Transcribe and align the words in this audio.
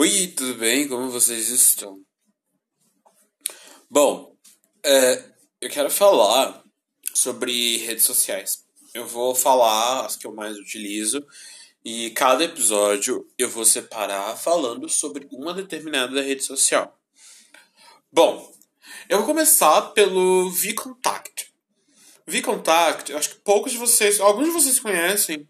Oi, 0.00 0.28
tudo 0.28 0.54
bem? 0.54 0.86
Como 0.86 1.10
vocês 1.10 1.48
estão? 1.48 2.00
Bom, 3.90 4.32
é, 4.84 5.24
eu 5.60 5.68
quero 5.68 5.90
falar 5.90 6.62
sobre 7.12 7.78
redes 7.78 8.04
sociais. 8.04 8.64
Eu 8.94 9.04
vou 9.08 9.34
falar 9.34 10.06
as 10.06 10.14
que 10.14 10.24
eu 10.24 10.32
mais 10.32 10.56
utilizo 10.56 11.26
e 11.84 12.10
cada 12.10 12.44
episódio 12.44 13.28
eu 13.36 13.50
vou 13.50 13.64
separar 13.64 14.36
falando 14.36 14.88
sobre 14.88 15.26
uma 15.32 15.52
determinada 15.52 16.22
rede 16.22 16.44
social. 16.44 16.96
Bom, 18.12 18.54
eu 19.08 19.18
vou 19.18 19.26
começar 19.26 19.82
pelo 19.94 20.48
VContact. 20.48 21.52
VContact, 22.24 23.10
eu 23.10 23.18
acho 23.18 23.30
que 23.30 23.40
poucos 23.40 23.72
de 23.72 23.78
vocês, 23.78 24.20
alguns 24.20 24.44
de 24.44 24.52
vocês 24.52 24.78
conhecem, 24.78 25.48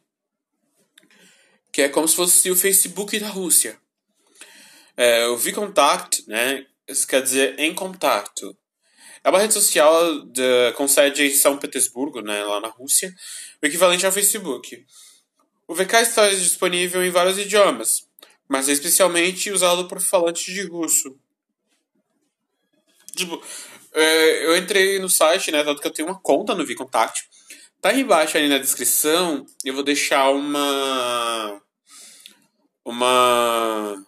que 1.70 1.82
é 1.82 1.88
como 1.90 2.08
se 2.08 2.16
fosse 2.16 2.50
o 2.50 2.56
Facebook 2.56 3.18
da 3.18 3.28
Rússia. 3.28 3.78
É, 4.98 5.28
o 5.28 5.36
VContact, 5.36 6.24
né, 6.26 6.66
isso 6.88 7.06
quer 7.06 7.22
dizer 7.22 7.56
em 7.56 7.72
contato. 7.72 8.58
É 9.22 9.30
uma 9.30 9.38
rede 9.38 9.54
social 9.54 10.24
de, 10.26 10.72
com 10.72 10.88
sede 10.88 11.22
em 11.22 11.30
São 11.30 11.56
Petersburgo, 11.56 12.20
né, 12.20 12.42
lá 12.42 12.60
na 12.60 12.66
Rússia, 12.66 13.14
o 13.62 13.66
equivalente 13.66 14.04
ao 14.04 14.10
Facebook. 14.10 14.84
O 15.68 15.74
VK 15.74 15.94
está 16.02 16.28
disponível 16.30 17.04
em 17.04 17.10
vários 17.10 17.38
idiomas, 17.38 18.08
mas 18.48 18.68
é 18.68 18.72
especialmente 18.72 19.52
usado 19.52 19.86
por 19.86 20.00
falantes 20.00 20.52
de 20.52 20.62
russo. 20.66 21.16
Tipo, 23.14 23.40
é, 23.92 24.46
eu 24.46 24.56
entrei 24.56 24.98
no 24.98 25.08
site, 25.08 25.52
né, 25.52 25.62
tanto 25.62 25.80
que 25.80 25.86
eu 25.86 25.92
tenho 25.92 26.08
uma 26.08 26.20
conta 26.20 26.56
no 26.56 26.66
VContact. 26.66 27.28
Tá 27.80 27.90
aí 27.90 28.00
embaixo 28.00 28.36
ali 28.36 28.48
na 28.48 28.58
descrição, 28.58 29.46
eu 29.64 29.74
vou 29.74 29.84
deixar 29.84 30.28
uma 30.30 31.62
uma 32.84 34.07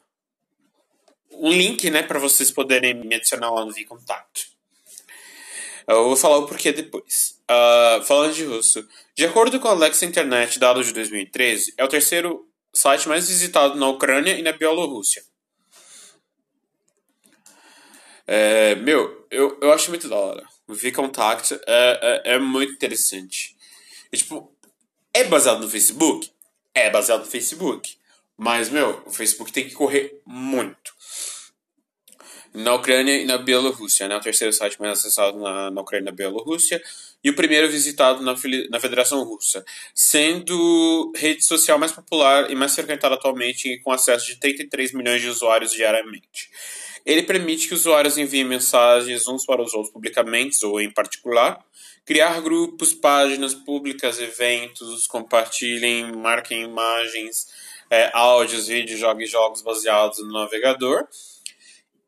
um 1.41 1.53
link, 1.53 1.91
né, 1.91 2.03
para 2.03 2.19
vocês 2.19 2.51
poderem 2.51 2.95
me 2.95 3.15
adicionar 3.15 3.51
lá 3.51 3.65
no 3.65 3.73
VContact. 3.73 4.51
Eu 5.88 6.05
vou 6.05 6.16
falar 6.16 6.38
o 6.38 6.47
porquê 6.47 6.73
depois. 6.73 7.41
Uh, 7.51 8.02
falando 8.05 8.35
de 8.35 8.45
russo. 8.45 8.87
De 9.16 9.24
acordo 9.24 9.59
com 9.59 9.66
a 9.66 9.73
Alexa 9.73 10.07
Internet, 10.07 10.59
dados 10.59 10.87
de 10.87 10.93
2013, 10.93 11.74
é 11.77 11.85
o 11.85 11.88
terceiro 11.88 12.49
site 12.73 13.09
mais 13.09 13.29
visitado 13.29 13.74
na 13.77 13.88
Ucrânia 13.88 14.38
e 14.38 14.43
na 14.43 14.52
Bielorrússia. 14.52 15.24
É, 18.27 18.77
meu, 18.77 19.27
eu, 19.30 19.59
eu 19.60 19.73
acho 19.73 19.91
muito 19.91 20.09
da 20.09 20.15
hora. 20.15 20.47
O 20.69 20.75
VContact 20.75 21.54
é, 21.66 22.23
é, 22.27 22.35
é 22.35 22.38
muito 22.38 22.73
interessante. 22.73 23.57
E, 24.13 24.16
tipo, 24.16 24.54
é 25.13 25.25
baseado 25.25 25.60
no 25.60 25.69
Facebook? 25.69 26.30
É 26.73 26.88
baseado 26.91 27.21
no 27.21 27.27
Facebook. 27.27 27.97
Mas, 28.37 28.69
meu, 28.69 29.02
o 29.04 29.10
Facebook 29.10 29.52
tem 29.52 29.69
que 29.69 29.75
correr 29.75 30.23
muito. 30.25 30.95
Na 32.52 32.74
Ucrânia 32.74 33.16
e 33.16 33.24
na 33.24 33.38
Bielorrússia, 33.38 34.09
né? 34.09 34.16
O 34.16 34.20
terceiro 34.20 34.52
site 34.52 34.79
mais 34.80 34.98
acessado 34.98 35.38
na, 35.38 35.70
na 35.70 35.80
Ucrânia 35.80 36.04
e 36.04 36.10
na 36.10 36.16
Bielorrússia. 36.16 36.82
E 37.23 37.30
o 37.30 37.34
primeiro 37.34 37.68
visitado 37.70 38.23
na, 38.23 38.34
na 38.70 38.80
Federação 38.80 39.23
Russa. 39.23 39.65
Sendo 39.95 41.12
rede 41.15 41.45
social 41.45 41.79
mais 41.79 41.92
popular 41.92 42.51
e 42.51 42.54
mais 42.54 42.74
frequentada 42.74 43.15
atualmente, 43.15 43.79
com 43.80 43.92
acesso 43.92 44.26
de 44.26 44.37
33 44.37 44.92
milhões 44.92 45.20
de 45.20 45.29
usuários 45.29 45.70
diariamente. 45.70 46.51
Ele 47.04 47.23
permite 47.23 47.68
que 47.68 47.74
usuários 47.74 48.18
enviem 48.18 48.45
mensagens 48.45 49.26
uns 49.26 49.45
para 49.45 49.62
os 49.62 49.73
outros 49.73 49.92
publicamente 49.92 50.64
ou 50.66 50.80
em 50.80 50.90
particular, 50.90 51.59
criar 52.04 52.40
grupos, 52.40 52.92
páginas 52.92 53.54
públicas, 53.54 54.18
eventos, 54.20 55.07
compartilhem, 55.07 56.12
marquem 56.12 56.62
imagens, 56.62 57.46
é, 57.90 58.10
áudios, 58.12 58.68
vídeos, 58.68 59.01
joguem 59.01 59.26
jogos 59.26 59.62
baseados 59.62 60.18
no 60.18 60.32
navegador. 60.32 61.07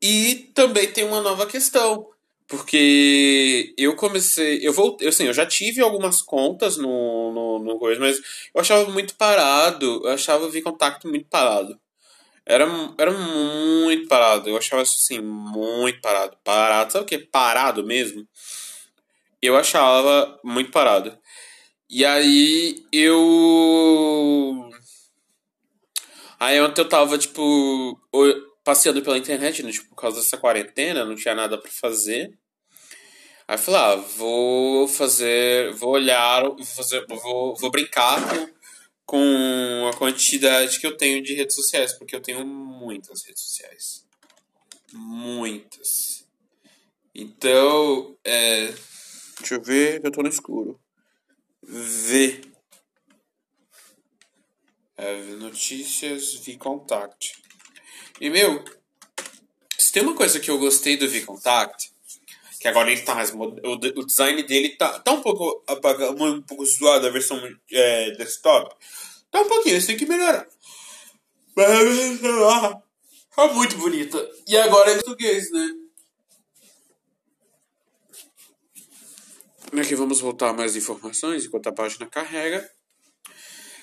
E 0.02 0.50
também 0.54 0.92
tem 0.92 1.04
uma 1.04 1.20
nova 1.20 1.46
questão, 1.46 2.08
porque 2.48 3.72
eu 3.78 3.94
comecei, 3.94 4.58
eu 4.66 4.72
vou, 4.72 4.96
eu, 5.00 5.08
assim, 5.10 5.26
eu 5.26 5.32
já 5.32 5.46
tive 5.46 5.80
algumas 5.80 6.20
contas 6.20 6.76
no, 6.76 7.32
no, 7.32 7.58
no 7.60 7.78
coisa, 7.78 8.00
mas 8.00 8.18
eu 8.52 8.60
achava 8.60 8.90
muito 8.90 9.14
parado, 9.14 10.02
eu 10.04 10.10
achava 10.10 10.46
o 10.46 10.62
contato 10.62 11.08
muito 11.08 11.26
parado. 11.28 11.78
Era, 12.44 12.66
era 12.98 13.12
muito 13.12 14.08
parado, 14.08 14.48
eu 14.50 14.56
achava 14.56 14.82
isso 14.82 14.98
assim, 14.98 15.20
muito 15.20 16.00
parado. 16.00 16.36
Parado, 16.44 16.92
sabe 16.92 17.04
o 17.04 17.08
que? 17.08 17.18
Parado 17.18 17.84
mesmo? 17.84 18.26
Eu 19.40 19.56
achava 19.56 20.40
muito 20.44 20.70
parado. 20.72 21.16
E 21.88 22.04
aí 22.04 22.84
eu 22.92 24.70
Aí 26.42 26.60
ontem 26.60 26.80
eu 26.80 26.88
tava, 26.88 27.16
tipo, 27.16 28.00
passeando 28.64 29.02
pela 29.02 29.18
internet, 29.18 29.62
né? 29.62 29.72
Tipo, 29.72 29.90
por 29.90 29.96
causa 29.96 30.20
dessa 30.20 30.36
quarentena, 30.36 31.04
não 31.04 31.14
tinha 31.14 31.34
nada 31.34 31.58
para 31.58 31.70
fazer. 31.70 32.32
Aí 33.46 33.58
falei, 33.58 33.80
ah, 33.80 33.96
vou 33.96 34.88
fazer, 34.88 35.72
vou 35.74 35.90
olhar, 35.90 36.42
vou, 36.42 36.64
fazer, 36.64 37.04
vou, 37.06 37.56
vou 37.56 37.70
brincar 37.70 38.18
com, 39.04 39.88
a 39.92 39.96
quantidade 39.96 40.80
que 40.80 40.86
eu 40.86 40.96
tenho 40.96 41.22
de 41.22 41.34
redes 41.34 41.54
sociais, 41.54 41.92
porque 41.92 42.16
eu 42.16 42.20
tenho 42.20 42.46
muitas 42.46 43.24
redes 43.24 43.42
sociais. 43.42 44.06
Muitas. 44.92 46.26
Então, 47.14 48.16
é. 48.24 48.72
Deixa 49.38 49.54
eu 49.56 49.62
ver, 49.62 50.00
eu 50.02 50.10
tô 50.10 50.22
no 50.22 50.28
escuro. 50.28 50.80
Ver. 51.62 52.40
É, 54.96 55.22
notícias 55.34 56.34
V-Contact. 56.36 57.41
E, 58.22 58.30
meu, 58.30 58.64
se 59.76 59.90
tem 59.90 60.00
uma 60.00 60.14
coisa 60.14 60.38
que 60.38 60.48
eu 60.48 60.56
gostei 60.56 60.96
do 60.96 61.08
V-Contact, 61.08 61.92
que 62.60 62.68
agora 62.68 62.88
ele 62.88 63.02
tá 63.02 63.16
mais. 63.16 63.32
O, 63.32 63.40
o 63.40 64.06
design 64.06 64.40
dele 64.44 64.76
tá, 64.76 65.00
tá 65.00 65.10
um 65.10 65.20
pouco 65.20 65.64
apagado, 65.66 66.22
um 66.22 66.40
pouco 66.40 66.64
zoado 66.64 67.04
a 67.04 67.10
versão 67.10 67.42
é, 67.72 68.12
desktop. 68.12 68.76
Tá 69.28 69.40
um 69.40 69.48
pouquinho, 69.48 69.76
isso 69.76 69.88
tem 69.88 69.96
que 69.96 70.06
melhorar. 70.06 70.46
Mas. 71.56 72.20
Tá 73.34 73.48
muito 73.48 73.76
bonita. 73.76 74.30
E 74.46 74.56
agora 74.56 74.92
é 74.92 74.94
português, 74.94 75.50
né? 75.50 75.68
Aqui 79.80 79.96
vamos 79.96 80.20
voltar 80.20 80.52
mais 80.52 80.76
informações 80.76 81.44
enquanto 81.44 81.66
a 81.66 81.72
página 81.72 82.06
carrega. 82.06 82.70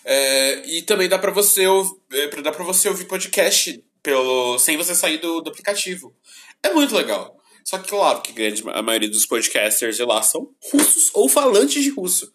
É, 0.06 0.66
e 0.66 0.82
também 0.84 1.10
dá 1.10 1.20
para 1.20 1.32
você, 1.32 1.66
é, 2.14 2.42
dá 2.42 2.54
pra 2.54 2.64
você 2.64 2.88
ouvir 2.88 3.06
podcast 3.06 3.84
pelo, 4.02 4.58
sem 4.60 4.78
você 4.78 4.96
sair 4.96 5.18
do, 5.18 5.42
do 5.42 5.50
aplicativo. 5.50 6.16
É 6.64 6.74
muito 6.74 6.96
legal. 6.96 7.38
Só 7.64 7.78
que, 7.78 7.90
claro, 7.90 8.22
que 8.22 8.32
grande, 8.32 8.64
a 8.68 8.82
maioria 8.82 9.10
dos 9.10 9.26
podcasters 9.26 9.96
de 9.96 10.04
lá 10.04 10.22
são 10.22 10.54
russos 10.72 11.12
ou 11.14 11.30
falantes 11.30 11.84
de 11.84 11.90
russo. 11.90 12.34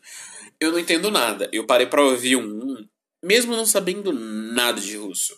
Eu 0.60 0.72
não 0.72 0.78
entendo 0.78 1.10
nada. 1.10 1.48
Eu 1.52 1.66
parei 1.66 1.86
pra 1.86 2.04
ouvir 2.04 2.36
um, 2.36 2.86
mesmo 3.22 3.56
não 3.56 3.66
sabendo 3.66 4.12
nada 4.12 4.80
de 4.80 4.96
russo. 4.96 5.36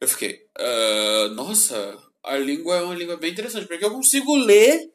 Eu 0.00 0.08
fiquei, 0.08 0.46
uh, 0.58 1.28
nossa, 1.34 1.96
a 2.22 2.36
língua 2.36 2.76
é 2.76 2.82
uma 2.82 2.94
língua 2.94 3.16
bem 3.16 3.30
interessante, 3.30 3.66
porque 3.66 3.84
eu 3.84 3.90
consigo 3.90 4.34
ler, 4.34 4.90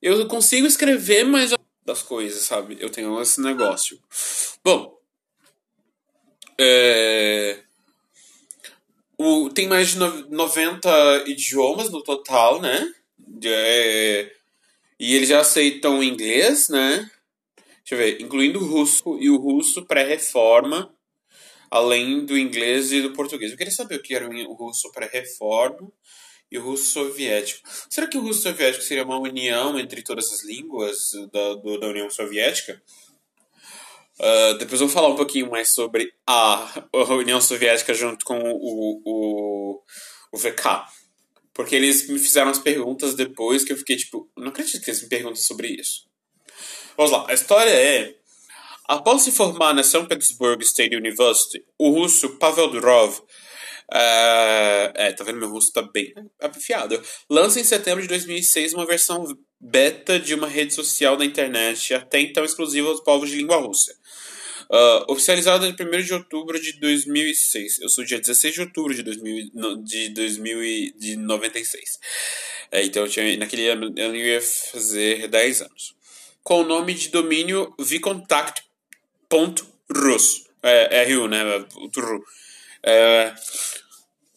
eu 0.00 0.26
consigo 0.28 0.66
escrever, 0.66 1.24
mas 1.24 1.52
das 1.84 2.02
coisas, 2.02 2.42
sabe? 2.42 2.76
Eu 2.80 2.90
tenho 2.90 3.20
esse 3.20 3.40
negócio. 3.40 3.98
Bom, 4.62 4.96
é... 6.58 7.62
O, 9.22 9.48
tem 9.48 9.68
mais 9.68 9.90
de 9.90 9.98
90 9.98 11.24
idiomas 11.28 11.90
no 11.90 12.02
total, 12.02 12.60
né? 12.60 12.92
É... 13.44 14.32
E 14.98 15.14
eles 15.14 15.28
já 15.28 15.40
aceitam 15.40 16.02
inglês, 16.02 16.68
né? 16.68 17.08
Deixa 17.84 17.94
eu 17.94 17.98
ver, 17.98 18.20
incluindo 18.20 18.58
o 18.58 18.66
russo 18.66 19.18
e 19.20 19.30
o 19.30 19.36
russo 19.36 19.84
pré-reforma, 19.86 20.92
além 21.70 22.24
do 22.26 22.36
inglês 22.36 22.90
e 22.90 23.00
do 23.00 23.12
português. 23.12 23.52
Eu 23.52 23.58
queria 23.58 23.72
saber 23.72 23.96
o 23.96 24.02
que 24.02 24.14
era 24.14 24.28
o 24.28 24.54
russo 24.54 24.90
pré-reforma 24.90 25.92
e 26.50 26.58
o 26.58 26.62
russo 26.62 26.86
soviético. 26.86 27.68
Será 27.88 28.08
que 28.08 28.18
o 28.18 28.20
russo 28.20 28.42
soviético 28.42 28.84
seria 28.84 29.04
uma 29.04 29.18
união 29.18 29.78
entre 29.78 30.02
todas 30.02 30.32
as 30.32 30.44
línguas 30.44 31.12
da, 31.32 31.54
do, 31.54 31.78
da 31.78 31.88
União 31.88 32.10
Soviética? 32.10 32.82
Uh, 34.22 34.56
depois 34.56 34.80
eu 34.80 34.86
vou 34.86 34.94
falar 34.94 35.08
um 35.08 35.16
pouquinho 35.16 35.50
mais 35.50 35.70
sobre 35.70 36.12
a, 36.24 36.84
União 37.10 37.40
Soviética 37.40 37.92
junto 37.92 38.24
com 38.24 38.38
o, 38.38 39.02
o, 39.04 39.82
o 40.30 40.38
VK. 40.38 40.86
Porque 41.52 41.74
eles 41.74 42.08
me 42.08 42.20
fizeram 42.20 42.50
as 42.50 42.60
perguntas 42.60 43.14
depois 43.14 43.64
que 43.64 43.72
eu 43.72 43.76
fiquei 43.76 43.96
tipo, 43.96 44.30
não 44.36 44.48
acredito 44.48 44.80
que 44.80 44.90
eles 44.90 45.02
me 45.02 45.08
perguntam 45.08 45.42
sobre 45.42 45.68
isso. 45.68 46.06
Vamos 46.96 47.10
lá, 47.10 47.26
a 47.28 47.34
história 47.34 47.70
é. 47.70 48.14
Após 48.86 49.22
se 49.22 49.32
formar 49.32 49.74
na 49.74 49.82
St. 49.82 50.06
Petersburg 50.06 50.62
State 50.64 50.94
University, 50.94 51.64
o 51.76 51.90
russo 51.90 52.36
Pavel 52.36 52.68
Durov. 52.68 53.18
Uh, 53.90 54.88
é, 54.94 55.12
tá 55.12 55.24
vendo? 55.24 55.38
Meu 55.38 55.50
russo 55.50 55.72
tá 55.72 55.82
bem 55.82 56.14
afiado. 56.40 57.02
Lança 57.28 57.60
em 57.60 57.64
setembro 57.64 58.02
de 58.02 58.08
2006 58.08 58.72
uma 58.72 58.86
versão 58.86 59.26
beta 59.60 60.18
de 60.18 60.34
uma 60.34 60.48
rede 60.48 60.74
social 60.74 61.16
da 61.16 61.24
internet 61.24 61.94
até 61.94 62.20
então 62.20 62.44
exclusiva 62.44 62.88
aos 62.88 63.00
povos 63.00 63.30
de 63.30 63.36
língua 63.36 63.56
russa. 63.56 63.94
Uh, 64.72 65.04
oficializada 65.12 65.66
em 65.66 65.72
1 65.72 66.02
de 66.02 66.14
outubro 66.14 66.58
de 66.58 66.72
2006. 66.80 67.80
Eu 67.80 67.90
sou 67.90 68.04
dia 68.04 68.18
16 68.18 68.54
de 68.54 68.60
outubro 68.62 68.94
de, 68.94 69.02
2000, 69.02 69.50
de 69.82 70.08
2096. 70.08 71.98
É, 72.70 72.82
então, 72.82 73.02
eu 73.02 73.08
tinha, 73.10 73.36
naquele 73.36 73.68
ano 73.68 73.92
eu 73.94 74.16
ia 74.16 74.40
fazer 74.40 75.28
10 75.28 75.60
anos. 75.60 75.94
Com 76.42 76.62
o 76.62 76.64
nome 76.64 76.94
de 76.94 77.10
domínio 77.10 77.74
vcontact.rus. 77.78 78.64
É, 80.62 81.04
RU, 81.04 81.28
né? 81.28 81.42
É, 82.82 83.34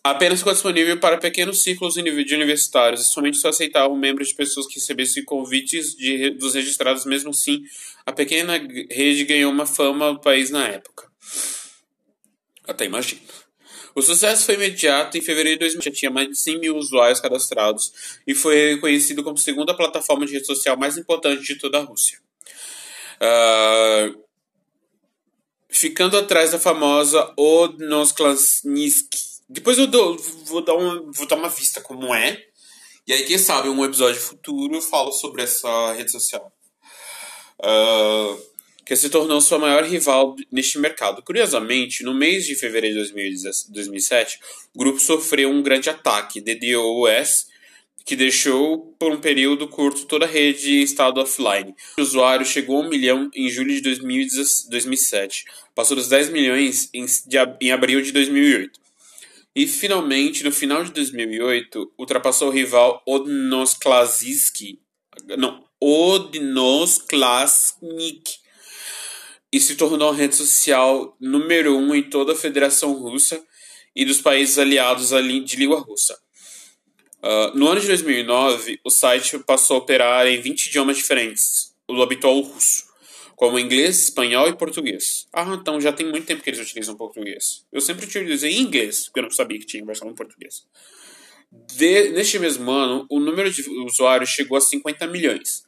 apenas 0.06 0.38
ficou 0.38 0.54
disponível 0.54 1.00
para 1.00 1.18
pequenos 1.18 1.64
ciclos 1.64 1.96
de 1.96 2.36
universitários 2.36 3.02
e 3.02 3.12
somente 3.12 3.38
só 3.38 3.50
aceitavam 3.50 3.98
membros 3.98 4.28
de 4.28 4.36
pessoas 4.36 4.68
que 4.68 4.76
recebessem 4.76 5.26
convites 5.26 5.96
de, 5.96 6.30
dos 6.30 6.54
registrados. 6.54 7.06
Mesmo 7.06 7.32
assim, 7.32 7.64
a 8.06 8.12
pequena 8.12 8.54
rede 8.92 9.24
ganhou 9.24 9.52
uma 9.52 9.66
fama 9.66 10.14
no 10.14 10.22
país 10.22 10.52
na 10.52 10.68
época. 10.68 11.10
Até 12.68 12.86
imagino. 12.86 13.22
O 13.96 14.02
sucesso 14.04 14.46
foi 14.46 14.54
imediato. 14.54 15.18
Em 15.18 15.22
fevereiro 15.22 15.58
de 15.58 15.66
2000 15.66 15.82
já 15.82 15.92
tinha 15.92 16.12
mais 16.12 16.30
de 16.30 16.38
100 16.38 16.60
mil 16.60 16.78
usuários 16.78 17.20
cadastrados 17.20 17.92
e 18.28 18.36
foi 18.36 18.76
reconhecido 18.76 19.24
como 19.24 19.38
a 19.38 19.42
segunda 19.42 19.76
plataforma 19.76 20.28
de 20.28 20.34
rede 20.34 20.46
social 20.46 20.78
mais 20.78 21.00
importante 21.00 21.42
de 21.42 21.56
toda 21.56 21.80
a 21.80 21.82
Rússia. 21.82 22.20
Uh, 23.16 24.24
ficando 25.68 26.16
atrás 26.16 26.52
da 26.52 26.60
famosa 26.60 27.34
Odnoklassniki. 27.36 29.25
Depois 29.48 29.78
eu 29.78 29.88
dou, 29.88 30.18
vou, 30.46 30.62
dar 30.62 30.74
uma, 30.74 31.12
vou 31.12 31.28
dar 31.28 31.36
uma 31.36 31.50
vista 31.50 31.82
como 31.82 32.14
é. 32.14 32.44
E 33.08 33.14
aí, 33.14 33.24
quem 33.26 33.38
sabe, 33.38 33.70
um 33.70 33.86
episódio 33.86 34.20
futuro 34.20 34.76
eu 34.76 34.82
falo 34.82 35.12
sobre 35.12 35.44
essa 35.44 35.94
rede 35.94 36.12
social. 36.12 36.52
Uh, 37.60 38.42
que 38.86 38.96
se 38.96 39.10
tornou 39.10 39.42
sua 39.42 39.58
maior 39.58 39.84
rival 39.84 40.36
neste 40.52 40.78
mercado. 40.78 41.22
Curiosamente, 41.24 42.04
no 42.04 42.14
mês 42.14 42.46
de 42.46 42.56
fevereiro 42.56 43.04
de 43.04 43.72
2007, 43.72 44.40
o 44.74 44.80
grupo 44.80 45.00
sofreu 45.00 45.50
um 45.50 45.64
grande 45.64 45.90
ataque, 45.90 46.42
DDoS, 46.42 47.48
que 48.06 48.16
deixou 48.16 48.94
por 49.00 49.12
um 49.12 49.20
período 49.20 49.68
curto 49.68 50.06
toda 50.06 50.26
a 50.26 50.28
rede 50.28 50.80
em 50.80 50.84
estado 50.84 51.20
offline. 51.20 51.76
O 51.98 52.02
usuário 52.02 52.46
chegou 52.46 52.78
a 52.78 52.86
um 52.86 52.90
milhão 52.90 53.32
em 53.34 53.50
julho 53.50 53.74
de 53.74 53.82
2007, 53.82 55.46
passou 55.74 55.98
dos 55.98 56.08
10 56.08 56.30
milhões 56.30 56.90
em 56.94 57.72
abril 57.72 58.02
de 58.04 58.12
2008. 58.12 58.85
E 59.56 59.68
finalmente, 59.68 60.44
no 60.44 60.52
final 60.52 60.84
de 60.84 60.92
2008, 60.92 61.94
ultrapassou 61.98 62.50
o 62.50 62.52
rival 62.52 63.02
Odnoklassniki, 63.08 64.82
não, 65.38 65.64
Odnoklassnik, 65.80 68.36
e 69.54 69.62
se 69.62 69.78
tornou 69.78 70.10
a 70.10 70.14
rede 70.14 70.36
social 70.36 71.16
número 71.22 71.78
um 71.78 71.96
em 71.96 72.04
toda 72.04 72.34
a 72.34 72.36
Federação 72.36 72.92
Russa 72.94 73.42
e 73.96 74.04
dos 74.04 74.20
países 74.20 74.58
aliados 74.58 75.12
de 75.12 75.56
língua 75.56 75.80
russa. 75.80 76.20
Uh, 77.24 77.58
no 77.58 77.70
ano 77.70 77.80
de 77.80 77.88
2009, 77.88 78.82
o 78.84 78.90
site 78.90 79.40
passou 79.40 79.78
a 79.78 79.80
operar 79.80 80.28
em 80.28 80.42
20 80.42 80.66
idiomas 80.66 80.98
diferentes, 80.98 81.74
o 81.88 82.02
habitual 82.02 82.42
russo, 82.42 82.85
como 83.36 83.60
inglês, 83.60 84.04
espanhol 84.04 84.48
e 84.48 84.58
português. 84.58 85.28
Ah, 85.34 85.56
então 85.60 85.80
já 85.80 85.92
tem 85.92 86.10
muito 86.10 86.26
tempo 86.26 86.42
que 86.42 86.50
eles 86.50 86.60
utilizam 86.60 86.96
português. 86.96 87.66
Eu 87.72 87.82
sempre 87.82 88.06
utilizei 88.06 88.58
inglês, 88.58 89.06
porque 89.06 89.20
eu 89.20 89.24
não 89.24 89.32
sabia 89.32 89.60
que 89.60 89.66
tinha 89.66 89.86
versão 89.86 90.10
em 90.10 90.16
português. 90.16 90.66
De, 91.52 92.10
neste 92.10 92.40
mesmo 92.40 92.70
ano, 92.72 93.06
o 93.10 93.20
número 93.20 93.52
de 93.52 93.70
usuários 93.86 94.30
chegou 94.30 94.58
a 94.58 94.62
50 94.62 95.08
milhões 95.08 95.66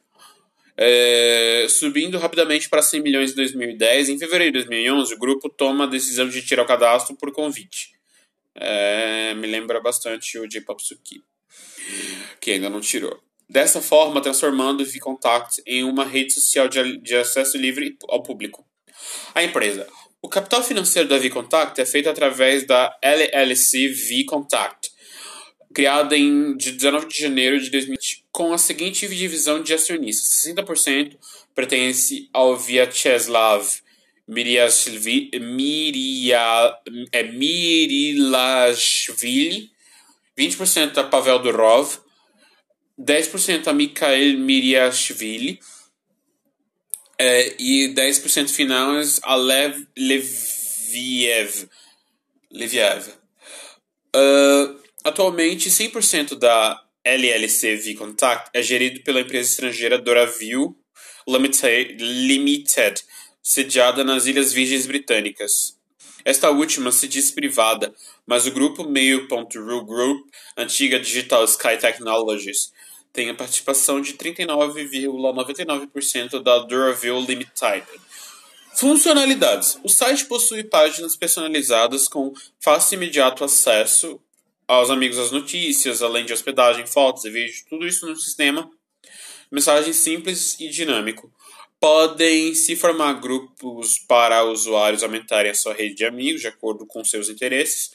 é, 0.78 1.66
subindo 1.68 2.20
rapidamente 2.20 2.70
para 2.70 2.84
100 2.84 3.02
milhões 3.02 3.32
em 3.32 3.36
2010. 3.36 4.10
Em 4.10 4.20
fevereiro 4.20 4.60
de 4.60 4.66
2011, 4.66 5.16
o 5.16 5.18
grupo 5.18 5.50
toma 5.50 5.86
a 5.86 5.88
decisão 5.88 6.30
de 6.30 6.42
tirar 6.44 6.62
o 6.62 6.68
cadastro 6.68 7.16
por 7.16 7.32
convite. 7.32 7.96
É, 8.54 9.34
me 9.34 9.48
lembra 9.48 9.82
bastante 9.82 10.38
o 10.38 10.48
J-Pop 10.48 10.82
Suki, 10.84 11.24
que 12.40 12.52
ainda 12.52 12.70
não 12.70 12.80
tirou. 12.80 13.20
Dessa 13.50 13.82
forma, 13.82 14.22
transformando 14.22 14.82
o 14.82 14.86
VContact 14.86 15.62
em 15.66 15.84
uma 15.84 16.04
rede 16.04 16.34
social 16.34 16.68
de, 16.68 16.98
de 16.98 17.16
acesso 17.16 17.58
livre 17.58 17.98
ao 18.10 18.22
público. 18.22 18.66
A 19.34 19.44
empresa. 19.44 19.88
O 20.22 20.28
capital 20.28 20.64
financeiro 20.64 21.08
da 21.08 21.18
VContact 21.18 21.80
é 21.80 21.86
feito 21.86 22.10
através 22.10 22.66
da 22.66 22.94
LLC 23.02 23.88
VContact, 23.88 24.90
criada 25.74 26.18
em 26.18 26.58
19 26.58 27.08
de 27.08 27.22
janeiro 27.22 27.60
de 27.60 27.70
2020, 27.70 28.26
com 28.32 28.52
a 28.52 28.58
seguinte 28.58 29.08
divisão 29.08 29.62
de 29.62 29.74
acionistas: 29.74 30.44
60% 30.44 31.18
pertence 31.56 32.30
ao 32.34 32.58
Vyacheslav 32.58 33.66
Miriashvili, 34.28 35.32
Mirilashvili, 38.60 39.72
20% 40.38 40.98
a 40.98 41.04
Pavel 41.06 41.40
Durov, 41.40 42.00
10% 43.00 43.68
a 43.68 43.74
Mikhail 43.74 44.38
Miriashvili 44.38 45.60
é, 47.18 47.56
e 47.60 47.94
10% 47.94 48.50
finais 48.50 49.20
a 49.24 49.36
Lev, 49.36 49.86
Leviev. 49.98 51.68
Leviev. 52.52 53.10
Uh, 54.16 54.88
Atualmente, 55.08 55.70
100% 55.70 56.36
da 56.36 56.84
LLC 57.06 57.78
V-Contact 57.78 58.50
é 58.54 58.62
gerido 58.62 59.02
pela 59.04 59.22
empresa 59.22 59.50
estrangeira 59.50 59.98
Doraville 59.98 60.76
Limited, 61.26 63.02
sediada 63.42 64.04
nas 64.04 64.26
Ilhas 64.26 64.52
Virgens 64.52 64.86
Britânicas. 64.86 65.78
Esta 66.26 66.50
última 66.50 66.92
se 66.92 67.08
diz 67.08 67.32
privada, 67.32 67.96
mas 68.26 68.46
o 68.46 68.52
grupo 68.52 68.84
Mail.ru 68.84 69.86
Group, 69.86 70.30
antiga 70.58 71.00
Digital 71.00 71.46
Sky 71.46 71.78
Technologies, 71.80 72.74
tem 73.18 73.30
a 73.32 73.34
participação 73.34 74.00
de 74.00 74.14
39,99% 74.14 76.40
da 76.40 76.60
Doraville 76.60 77.26
Limited. 77.26 77.84
Funcionalidades: 78.76 79.80
O 79.84 79.90
site 79.90 80.26
possui 80.26 80.64
páginas 80.64 81.16
personalizadas 81.16 82.08
com 82.08 82.32
fácil 82.60 82.94
e 82.94 82.98
imediato 82.98 83.44
acesso 83.44 84.22
aos 84.68 84.92
amigos 84.92 85.18
as 85.18 85.32
notícias, 85.32 86.04
além 86.04 86.26
de 86.26 86.34
hospedagem, 86.34 86.86
fotos 86.86 87.26
e 87.26 87.32
vídeos, 87.32 87.64
tudo 87.68 87.88
isso 87.88 88.06
no 88.06 88.16
sistema. 88.16 88.70
Mensagem 89.52 89.94
simples 89.94 90.56
e 90.60 90.70
dinâmico. 90.70 91.34
Podem 91.80 92.54
se 92.54 92.76
formar 92.76 93.14
grupos 93.14 93.98
para 93.98 94.44
usuários 94.44 95.02
aumentarem 95.02 95.50
a 95.50 95.56
sua 95.56 95.74
rede 95.74 95.96
de 95.96 96.06
amigos 96.06 96.42
de 96.42 96.48
acordo 96.48 96.86
com 96.86 97.04
seus 97.04 97.30
interesses. 97.30 97.90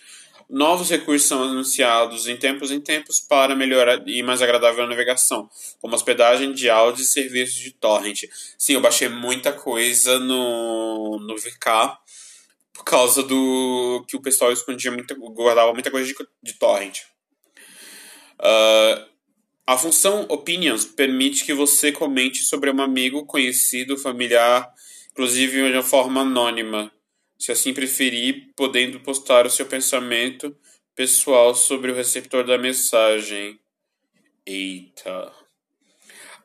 Novos 0.49 0.91
recursos 0.91 1.27
são 1.29 1.43
anunciados 1.43 2.27
em 2.27 2.37
tempos 2.37 2.71
em 2.71 2.81
tempos 2.81 3.21
para 3.21 3.55
melhorar 3.55 4.03
e 4.07 4.23
mais 4.23 4.43
agradável 4.43 4.85
a 4.85 4.87
navegação, 4.87 5.49
como 5.81 5.95
hospedagem 5.95 6.53
de 6.53 6.69
áudio 6.69 7.03
e 7.03 7.07
serviços 7.07 7.57
de 7.57 7.73
torrent. 7.73 8.25
Sim, 8.59 8.75
eu 8.75 8.81
baixei 8.81 9.09
muita 9.09 9.53
coisa 9.53 10.19
no, 10.19 11.19
no 11.21 11.37
VK 11.37 11.99
por 12.73 12.85
causa 12.85 13.23
do 13.23 14.05
que 14.09 14.17
o 14.17 14.23
pessoal 14.23 14.53
escondia 14.53 14.91
muita, 14.91 15.15
guardava 15.15 15.73
muita 15.73 15.91
coisa 15.91 16.07
de, 16.07 16.15
de 16.43 16.55
torrent. 16.55 17.01
Uh, 18.41 19.13
a 19.67 19.79
função 19.79 20.27
Opinions 20.29 20.85
permite 20.85 21.45
que 21.45 21.55
você 21.55 21.93
comente 21.93 22.43
sobre 22.43 22.71
um 22.71 22.83
amigo, 22.83 23.25
conhecido, 23.25 23.97
familiar, 23.97 24.69
inclusive 25.13 25.69
de 25.71 25.77
uma 25.77 25.83
forma 25.83 26.23
anônima, 26.23 26.91
se 27.43 27.51
assim 27.51 27.75
preferir, 27.75 28.53
podendo 28.55 29.01
postar 29.01 29.47
o 29.47 29.51
seu 29.51 29.67
pensamento 29.67 30.57
pessoal 30.95 31.55
sobre 31.55 31.91
o 31.91 31.95
receptor 31.95 32.45
da 32.45 32.57
mensagem. 32.57 33.59
Eita. 34.47 35.33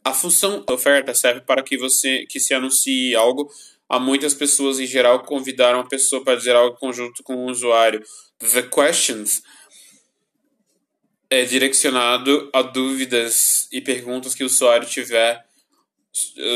A 0.03 0.13
função 0.13 0.63
oferta 0.69 1.13
serve 1.13 1.41
para 1.41 1.61
que 1.61 1.77
você 1.77 2.25
que 2.27 2.39
se 2.39 2.53
anuncie 2.53 3.15
algo 3.15 3.51
Há 3.89 3.99
muitas 3.99 4.33
pessoas 4.33 4.79
em 4.79 4.85
geral 4.85 5.21
que 5.21 5.27
convidaram 5.27 5.79
a 5.79 5.87
pessoa 5.87 6.21
para 6.21 6.35
dizer 6.35 6.55
algo 6.55 6.77
conjunto 6.77 7.23
com 7.23 7.35
o 7.35 7.49
usuário. 7.49 8.03
The 8.39 8.63
questions 8.63 9.41
é 11.29 11.45
direcionado 11.45 12.49
a 12.53 12.61
dúvidas 12.61 13.67
e 13.71 13.79
perguntas 13.79 14.35
que 14.35 14.43
o 14.43 14.47
usuário 14.47 14.87
tiver 14.87 15.46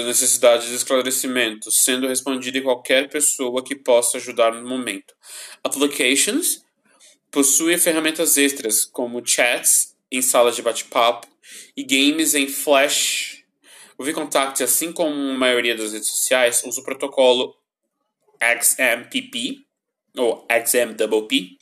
necessidade 0.05 0.67
de 0.67 0.75
esclarecimento, 0.75 1.71
sendo 1.71 2.07
respondido 2.07 2.57
em 2.57 2.63
qualquer 2.63 3.09
pessoa 3.09 3.63
que 3.63 3.75
possa 3.75 4.17
ajudar 4.17 4.53
no 4.53 4.67
momento. 4.67 5.13
Applications 5.63 6.63
possui 7.29 7.77
ferramentas 7.77 8.37
extras 8.37 8.85
como 8.85 9.25
chats 9.25 9.95
em 10.11 10.21
salas 10.21 10.55
de 10.55 10.61
bate-papo 10.61 11.27
e 11.75 11.83
games 11.83 12.33
em 12.33 12.47
Flash 12.47 13.41
o 14.01 14.03
VKontakte, 14.03 14.63
assim 14.63 14.91
como 14.91 15.13
a 15.13 15.37
maioria 15.37 15.75
das 15.75 15.93
redes 15.93 16.07
sociais, 16.07 16.63
usa 16.65 16.81
o 16.81 16.83
protocolo 16.83 17.55
XMPP, 18.41 19.63
ou 20.17 20.43
XMPP, 20.49 21.59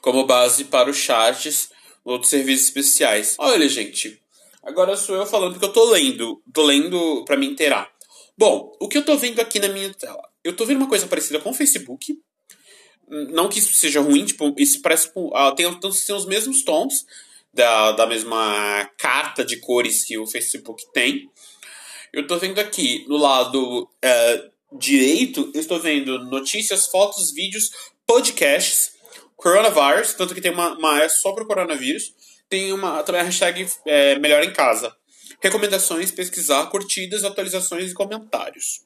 como 0.00 0.24
base 0.24 0.64
para 0.64 0.88
os 0.88 0.96
chats 0.96 1.68
ou 2.02 2.14
outros 2.14 2.30
serviços 2.30 2.68
especiais. 2.68 3.36
Olha, 3.38 3.68
gente, 3.68 4.18
agora 4.62 4.96
sou 4.96 5.16
eu 5.16 5.26
falando 5.26 5.52
porque 5.52 5.66
eu 5.66 5.72
tô 5.72 5.90
lendo, 5.90 6.42
tô 6.52 6.62
lendo 6.62 7.24
para 7.24 7.36
me 7.36 7.46
inteirar. 7.46 7.90
Bom, 8.36 8.72
o 8.80 8.88
que 8.88 8.98
eu 8.98 9.04
tô 9.04 9.16
vendo 9.16 9.40
aqui 9.40 9.58
na 9.58 9.68
minha 9.68 9.92
tela? 9.94 10.28
eu 10.48 10.56
tô 10.56 10.64
vendo 10.64 10.78
uma 10.78 10.88
coisa 10.88 11.06
parecida 11.06 11.38
com 11.38 11.50
o 11.50 11.54
Facebook. 11.54 12.18
Não 13.06 13.48
que 13.48 13.58
isso 13.58 13.74
seja 13.74 14.00
ruim, 14.00 14.24
tipo, 14.24 14.54
isso 14.58 14.80
parece. 14.82 15.10
Ah, 15.34 15.52
tem, 15.52 15.72
tem 15.78 15.90
os 15.90 16.26
mesmos 16.26 16.62
tons 16.62 17.06
da, 17.52 17.92
da 17.92 18.06
mesma 18.06 18.90
carta 18.98 19.44
de 19.44 19.58
cores 19.58 20.04
que 20.04 20.18
o 20.18 20.26
Facebook 20.26 20.84
tem. 20.92 21.30
Eu 22.12 22.26
tô 22.26 22.38
vendo 22.38 22.58
aqui 22.58 23.04
no 23.08 23.16
lado 23.16 23.88
é, 24.02 24.50
direito, 24.72 25.50
eu 25.54 25.60
estou 25.60 25.78
vendo 25.78 26.18
notícias, 26.24 26.86
fotos, 26.86 27.32
vídeos, 27.32 27.70
podcasts, 28.06 28.92
coronavirus, 29.36 30.14
tanto 30.14 30.34
que 30.34 30.40
tem 30.40 30.50
uma, 30.50 30.76
uma 30.76 31.02
é 31.02 31.08
só 31.08 31.32
pro 31.32 31.46
coronavírus. 31.46 32.14
Tem 32.48 32.72
uma, 32.72 33.02
também 33.02 33.20
a 33.20 33.24
hashtag 33.24 33.66
é, 33.86 34.18
Melhor 34.18 34.42
em 34.42 34.52
Casa. 34.52 34.94
Recomendações, 35.40 36.10
pesquisar, 36.10 36.66
curtidas, 36.66 37.24
atualizações 37.24 37.90
e 37.90 37.94
comentários. 37.94 38.80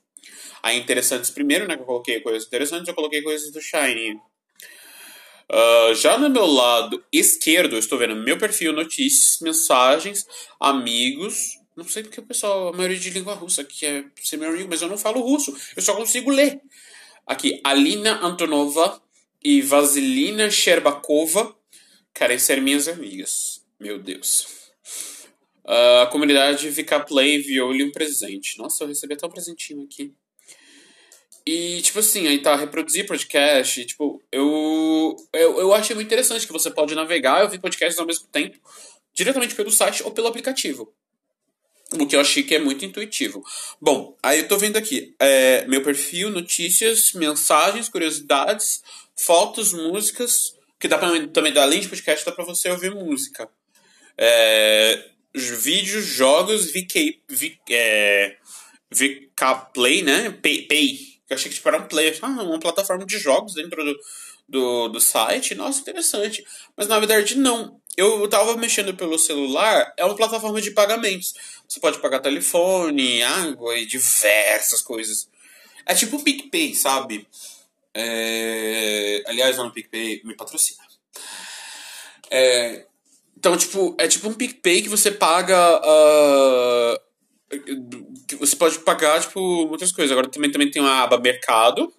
Aí 0.62 0.78
interessantes 0.78 1.30
primeiro, 1.30 1.66
né? 1.66 1.76
Que 1.76 1.82
eu 1.82 1.86
coloquei 1.86 2.20
coisas 2.20 2.46
interessantes, 2.46 2.88
eu 2.88 2.94
coloquei 2.94 3.22
coisas 3.22 3.50
do 3.50 3.60
Shine. 3.60 4.20
Uh, 5.50 5.94
já 5.94 6.16
no 6.16 6.30
meu 6.30 6.46
lado 6.46 7.02
esquerdo, 7.12 7.74
eu 7.74 7.78
estou 7.78 7.98
vendo 7.98 8.16
meu 8.16 8.38
perfil, 8.38 8.72
notícias, 8.72 9.38
mensagens, 9.40 10.26
amigos. 10.60 11.58
Não 11.76 11.84
sei 11.84 12.02
porque 12.02 12.20
o 12.20 12.26
pessoal, 12.26 12.68
a 12.68 12.72
maioria 12.72 12.98
de 12.98 13.10
língua 13.10 13.34
russa 13.34 13.62
aqui 13.62 13.84
é 13.84 14.04
ser 14.22 14.36
meu 14.36 14.50
amigo, 14.50 14.68
mas 14.70 14.82
eu 14.82 14.88
não 14.88 14.98
falo 14.98 15.20
russo. 15.20 15.56
Eu 15.74 15.82
só 15.82 15.94
consigo 15.94 16.30
ler. 16.30 16.60
Aqui, 17.26 17.60
Alina 17.64 18.24
Antonova 18.24 19.00
e 19.42 19.60
Vasilina 19.62 20.50
Sherbakova 20.50 21.54
querem 22.14 22.38
ser 22.38 22.60
minhas 22.60 22.88
amigas. 22.88 23.62
Meu 23.78 23.98
Deus. 23.98 24.46
Uh, 25.64 26.02
a 26.02 26.06
comunidade 26.06 26.68
Vika 26.70 27.00
Play 27.00 27.36
enviou-lhe 27.36 27.84
um 27.84 27.92
presente. 27.92 28.58
Nossa, 28.58 28.84
eu 28.84 28.88
recebi 28.88 29.14
até 29.14 29.26
um 29.26 29.30
presentinho 29.30 29.84
aqui. 29.84 30.12
E, 31.46 31.80
tipo 31.82 31.98
assim, 31.98 32.26
aí 32.28 32.40
tá, 32.40 32.54
reproduzir 32.54 33.06
podcast, 33.06 33.84
tipo, 33.84 34.22
eu, 34.30 35.16
eu, 35.32 35.58
eu 35.58 35.74
achei 35.74 35.94
muito 35.94 36.06
interessante 36.06 36.46
que 36.46 36.52
você 36.52 36.70
pode 36.70 36.94
navegar 36.94 37.40
e 37.40 37.44
ouvir 37.44 37.60
podcasts 37.60 37.98
ao 37.98 38.06
mesmo 38.06 38.26
tempo, 38.28 38.58
diretamente 39.12 39.54
pelo 39.54 39.70
site 39.70 40.04
ou 40.04 40.12
pelo 40.12 40.28
aplicativo. 40.28 40.94
O 41.98 42.06
que 42.06 42.16
eu 42.16 42.20
achei 42.20 42.42
que 42.42 42.54
é 42.54 42.58
muito 42.58 42.84
intuitivo. 42.84 43.44
Bom, 43.80 44.16
aí 44.22 44.38
eu 44.38 44.48
tô 44.48 44.56
vendo 44.56 44.76
aqui, 44.76 45.14
é, 45.18 45.66
meu 45.66 45.82
perfil, 45.82 46.30
notícias, 46.30 47.12
mensagens, 47.12 47.88
curiosidades, 47.88 48.82
fotos, 49.16 49.72
músicas, 49.72 50.54
que 50.82 50.88
dá 50.88 50.98
pra, 50.98 51.08
também, 51.28 51.56
além 51.56 51.80
de 51.80 51.88
podcast, 51.88 52.26
dá 52.26 52.32
pra 52.32 52.44
você 52.44 52.68
ouvir 52.68 52.92
música. 52.92 53.48
É, 54.18 55.10
vídeos, 55.32 56.04
jogos, 56.04 56.72
VK, 56.72 57.22
v, 57.28 57.56
é, 57.70 58.36
VK 58.90 59.70
Play, 59.72 60.02
né? 60.02 60.30
Pay, 60.42 60.62
Pay 60.62 61.12
eu 61.30 61.36
achei 61.36 61.48
que 61.48 61.54
tipo, 61.54 61.68
era 61.68 61.78
um 61.78 61.86
player, 61.86 62.18
ah, 62.20 62.26
uma 62.26 62.58
plataforma 62.58 63.06
de 63.06 63.16
jogos 63.16 63.54
dentro 63.54 63.84
do, 63.84 63.98
do, 64.48 64.88
do 64.88 65.00
site. 65.00 65.54
Nossa, 65.54 65.80
interessante. 65.80 66.44
Mas 66.76 66.88
na 66.88 66.98
verdade, 66.98 67.38
não. 67.38 67.80
Eu 67.96 68.26
tava 68.28 68.56
mexendo 68.56 68.92
pelo 68.94 69.18
celular, 69.18 69.94
é 69.96 70.04
uma 70.04 70.16
plataforma 70.16 70.60
de 70.60 70.72
pagamentos. 70.72 71.32
Você 71.68 71.78
pode 71.78 72.00
pagar 72.00 72.18
telefone, 72.20 73.22
água 73.22 73.78
e 73.78 73.86
diversas 73.86 74.82
coisas. 74.82 75.28
É 75.86 75.94
tipo 75.94 76.16
o 76.16 76.22
PicPay, 76.22 76.74
sabe? 76.74 77.26
É... 77.94 79.22
Aliás, 79.26 79.56
não, 79.56 79.68
o 79.68 79.72
PicPay 79.72 80.22
me 80.24 80.36
patrocina. 80.36 80.82
É... 82.30 82.86
Então, 83.36 83.56
tipo, 83.56 83.96
é 83.98 84.06
tipo 84.06 84.28
um 84.28 84.34
PicPay 84.34 84.82
que 84.82 84.88
você 84.88 85.10
paga. 85.10 85.80
Uh 85.84 87.12
você 88.38 88.56
pode 88.56 88.78
pagar, 88.80 89.20
tipo, 89.20 89.66
muitas 89.66 89.92
coisas. 89.92 90.10
Agora 90.12 90.28
também, 90.28 90.50
também 90.50 90.70
tem 90.70 90.80
uma 90.80 91.02
aba 91.02 91.18
mercado. 91.18 91.92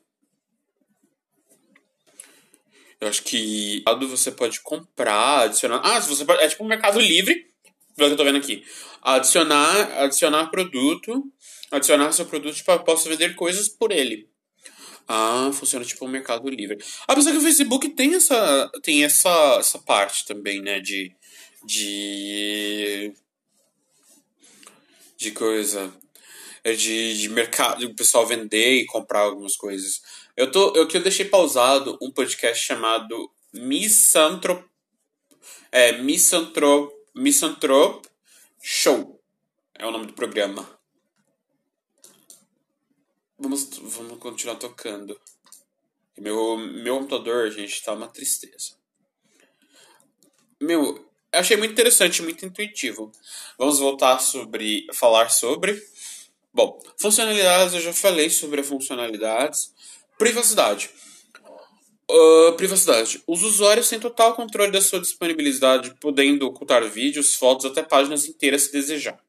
Eu 2.99 3.07
acho 3.07 3.23
que 3.23 3.83
você 4.09 4.31
pode 4.31 4.61
comprar, 4.61 5.41
adicionar. 5.41 5.81
Ah, 5.83 5.99
você 5.99 6.25
pode, 6.25 6.41
é 6.41 6.47
tipo 6.47 6.63
um 6.63 6.67
mercado 6.67 6.99
livre. 6.99 7.47
Pelo 7.95 8.09
que 8.09 8.13
eu 8.13 8.17
tô 8.17 8.23
vendo 8.23 8.37
aqui. 8.37 8.63
Adicionar, 9.01 10.03
adicionar 10.03 10.47
produto. 10.47 11.23
Adicionar 11.69 12.11
seu 12.11 12.25
produto, 12.25 12.55
tipo, 12.55 12.79
posso 12.79 13.09
vender 13.09 13.35
coisas 13.35 13.67
por 13.67 13.91
ele. 13.91 14.29
Ah, 15.07 15.51
funciona 15.53 15.85
tipo 15.85 16.05
um 16.05 16.09
mercado 16.09 16.49
livre. 16.49 16.77
Apesar 17.07 17.31
que 17.31 17.37
o 17.37 17.41
Facebook 17.41 17.89
tem 17.89 18.15
essa, 18.15 18.71
tem 18.81 19.03
essa, 19.03 19.57
essa 19.59 19.79
parte 19.79 20.25
também, 20.25 20.61
né? 20.61 20.79
De, 20.79 21.13
de 21.65 23.13
de 25.23 25.31
coisa. 25.31 25.93
É 26.63 26.73
de, 26.73 27.17
de 27.19 27.29
mercado, 27.29 27.85
o 27.85 27.95
pessoal 27.95 28.25
vender 28.25 28.79
e 28.79 28.85
comprar 28.85 29.21
algumas 29.21 29.55
coisas. 29.55 30.01
Eu 30.35 30.51
tô. 30.51 30.73
Eu 30.75 30.87
que 30.87 30.95
eu 30.95 31.03
deixei 31.03 31.25
pausado 31.25 31.97
um 32.01 32.11
podcast 32.11 32.65
chamado 32.65 33.29
Misanthrop. 33.53 34.63
É, 35.71 35.93
Misanthrop. 35.93 36.91
Misanthrop 37.15 38.05
Show. 38.61 39.21
É 39.77 39.85
o 39.85 39.91
nome 39.91 40.07
do 40.07 40.13
programa. 40.13 40.67
Vamos, 43.37 43.69
vamos 43.77 44.19
continuar 44.19 44.55
tocando. 44.55 45.19
Meu, 46.17 46.57
meu 46.57 46.97
computador, 46.99 47.49
gente, 47.51 47.83
tá 47.83 47.93
uma 47.93 48.07
tristeza. 48.07 48.75
Meu, 50.61 51.09
achei 51.31 51.57
muito 51.57 51.71
interessante, 51.71 52.21
muito 52.21 52.45
intuitivo. 52.45 53.11
Vamos 53.57 53.79
voltar 53.79 54.19
sobre 54.19 54.85
falar 54.93 55.29
sobre. 55.29 55.81
Bom, 56.53 56.79
funcionalidades 56.97 57.73
eu 57.73 57.81
já 57.81 57.93
falei 57.93 58.29
sobre 58.29 58.61
funcionalidades. 58.61 59.73
Privacidade. 60.17 60.91
Uh, 62.09 62.53
privacidade. 62.53 63.23
Os 63.25 63.41
usuários 63.41 63.89
têm 63.89 63.99
total 63.99 64.35
controle 64.35 64.71
da 64.71 64.81
sua 64.81 64.99
disponibilidade, 64.99 65.95
podendo 65.99 66.45
ocultar 66.45 66.87
vídeos, 66.87 67.33
fotos, 67.33 67.65
até 67.65 67.81
páginas 67.81 68.27
inteiras 68.27 68.63
se 68.63 68.71
desejar. 68.71 69.19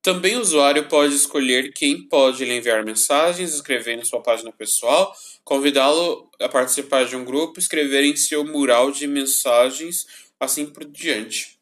Também 0.00 0.36
o 0.36 0.40
usuário 0.40 0.88
pode 0.88 1.14
escolher 1.14 1.72
quem 1.72 2.02
pode 2.08 2.44
lhe 2.44 2.56
enviar 2.56 2.84
mensagens, 2.84 3.52
escrever 3.52 3.98
em 3.98 4.04
sua 4.04 4.22
página 4.22 4.52
pessoal, 4.52 5.12
convidá-lo 5.44 6.30
a 6.40 6.48
participar 6.48 7.04
de 7.04 7.16
um 7.16 7.24
grupo, 7.24 7.58
escrever 7.58 8.04
em 8.04 8.16
seu 8.16 8.44
mural 8.44 8.90
de 8.90 9.06
mensagens 9.06 10.06
assim 10.38 10.66
por 10.66 10.84
diante. 10.84 11.58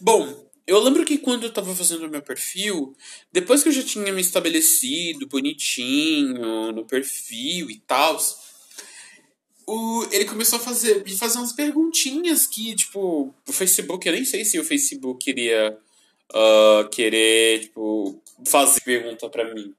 Bom, 0.00 0.44
eu 0.66 0.78
lembro 0.80 1.04
que 1.04 1.18
quando 1.18 1.42
eu 1.42 1.50
estava 1.50 1.74
fazendo 1.74 2.08
meu 2.08 2.22
perfil, 2.22 2.96
depois 3.30 3.62
que 3.62 3.68
eu 3.68 3.72
já 3.72 3.82
tinha 3.82 4.10
me 4.12 4.20
estabelecido 4.20 5.26
bonitinho 5.26 6.72
no 6.72 6.86
perfil 6.86 7.70
e 7.70 7.78
tal, 7.80 8.18
o, 9.66 10.06
ele 10.10 10.24
começou 10.24 10.58
a 10.58 10.62
fazer, 10.62 11.04
me 11.04 11.16
fazer 11.16 11.38
umas 11.38 11.52
perguntinhas 11.52 12.46
que, 12.46 12.74
tipo, 12.74 13.34
o 13.46 13.52
Facebook, 13.52 14.06
eu 14.06 14.14
nem 14.14 14.24
sei 14.24 14.44
se 14.44 14.58
o 14.58 14.64
Facebook 14.64 15.22
queria 15.22 15.78
uh, 16.34 16.88
querer, 16.90 17.60
tipo, 17.60 18.20
fazer 18.46 18.80
pergunta 18.80 19.28
para 19.30 19.54
mim. 19.54 19.74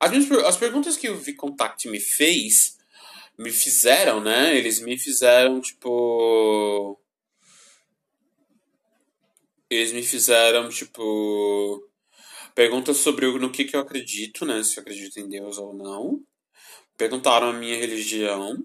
As, 0.00 0.12
as 0.46 0.56
perguntas 0.56 0.96
que 0.96 1.08
o 1.08 1.16
VContact 1.16 1.88
me 1.88 2.00
fez, 2.00 2.78
me 3.38 3.50
fizeram, 3.50 4.20
né? 4.20 4.56
Eles 4.56 4.80
me 4.80 4.98
fizeram, 4.98 5.60
tipo 5.60 6.98
eles 9.70 9.92
me 9.92 10.02
fizeram, 10.02 10.68
tipo, 10.68 11.82
perguntas 12.54 12.98
sobre 12.98 13.26
no 13.38 13.50
que, 13.50 13.64
que 13.64 13.76
eu 13.76 13.80
acredito, 13.80 14.44
né? 14.44 14.62
Se 14.62 14.78
eu 14.78 14.82
acredito 14.82 15.18
em 15.18 15.28
Deus 15.28 15.58
ou 15.58 15.74
não. 15.74 16.22
Perguntaram 16.96 17.48
a 17.48 17.52
minha 17.52 17.76
religião. 17.76 18.64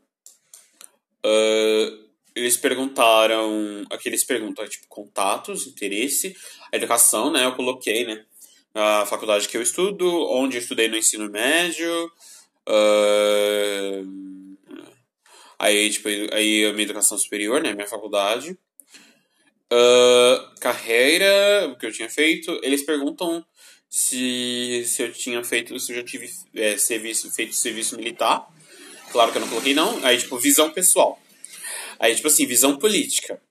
Uh, 1.26 2.09
eles 2.40 2.58
perguntaram. 2.58 3.86
Aqui 3.90 4.10
eles 4.10 4.24
perguntam, 4.24 4.68
tipo, 4.68 4.88
contatos, 4.88 5.68
interesse, 5.68 6.36
educação, 6.72 7.32
né? 7.32 7.46
Eu 7.46 7.54
coloquei, 7.54 8.06
né? 8.06 8.26
A 8.74 9.06
faculdade 9.06 9.48
que 9.48 9.58
eu 9.58 9.62
estudo, 9.62 10.06
onde 10.32 10.58
eu 10.58 10.62
estudei 10.62 10.88
no 10.88 10.98
ensino 10.98 11.30
médio. 11.30 12.12
Uh, 12.68 14.58
aí, 15.58 15.90
tipo, 15.90 16.08
aí 16.34 16.66
a 16.66 16.74
minha 16.74 16.86
educação 16.86 17.18
superior, 17.18 17.62
né? 17.62 17.74
Minha 17.74 17.88
faculdade. 17.88 18.58
Uh, 19.72 20.60
carreira, 20.60 21.68
o 21.68 21.78
que 21.78 21.86
eu 21.86 21.92
tinha 21.92 22.10
feito, 22.10 22.60
eles 22.64 22.84
perguntam 22.84 23.46
se, 23.90 24.84
se 24.86 25.04
eu 25.04 25.12
tinha 25.12 25.44
feito, 25.44 25.80
se 25.80 25.92
eu 25.92 25.98
já 25.98 26.04
tive 26.04 26.30
é, 26.56 26.78
serviço, 26.78 27.32
feito 27.32 27.56
serviço 27.56 27.96
militar. 27.98 28.48
Claro 29.12 29.32
que 29.32 29.38
eu 29.38 29.42
não 29.42 29.50
coloquei 29.50 29.74
não. 29.74 30.04
Aí, 30.06 30.18
tipo, 30.18 30.38
visão 30.38 30.72
pessoal. 30.72 31.20
Aí, 32.00 32.16
tipo 32.16 32.28
assim, 32.28 32.46
visão 32.46 32.78
política. 32.78 33.42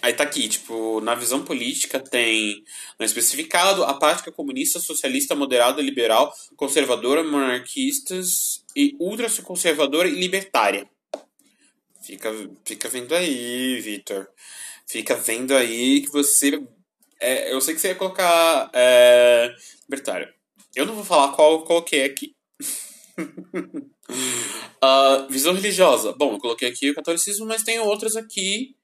Aí 0.00 0.12
tá 0.12 0.22
aqui, 0.22 0.48
tipo, 0.48 1.00
na 1.00 1.14
visão 1.16 1.44
política 1.44 1.98
tem 1.98 2.62
no 2.98 3.04
especificado 3.04 3.82
apática 3.82 4.30
comunista, 4.30 4.78
socialista, 4.78 5.34
moderada, 5.34 5.82
liberal, 5.82 6.32
conservadora, 6.56 7.24
monarquistas 7.24 8.64
e 8.76 8.94
ultraconservadora 9.00 10.08
e 10.08 10.12
libertária. 10.12 10.88
Fica, 12.00 12.32
fica 12.64 12.88
vendo 12.88 13.12
aí, 13.14 13.80
Vitor 13.80 14.28
fica 14.88 15.14
vendo 15.14 15.54
aí 15.54 16.00
que 16.00 16.10
você. 16.10 16.60
É, 17.20 17.52
eu 17.52 17.60
sei 17.60 17.74
que 17.74 17.80
você 17.80 17.88
ia 17.88 17.94
colocar 17.94 18.70
é, 18.72 19.54
libertário. 19.82 20.32
Eu 20.74 20.86
não 20.86 20.94
vou 20.94 21.04
falar 21.04 21.32
qual, 21.32 21.62
qual 21.62 21.82
que 21.82 21.96
é 21.96 22.04
aqui. 22.04 22.34
uh, 24.10 25.28
visão 25.28 25.54
religiosa. 25.54 26.12
Bom, 26.12 26.34
eu 26.34 26.38
coloquei 26.38 26.68
aqui 26.68 26.90
o 26.90 26.94
catolicismo, 26.94 27.46
mas 27.46 27.62
tem 27.62 27.78
outras 27.78 28.16
aqui. 28.16 28.74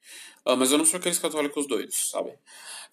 Uh, 0.47 0.57
mas 0.57 0.71
eu 0.71 0.79
não 0.79 0.85
sou 0.85 0.99
aqueles 0.99 1.19
católicos 1.19 1.67
doidos, 1.67 2.11
sabe? 2.11 2.33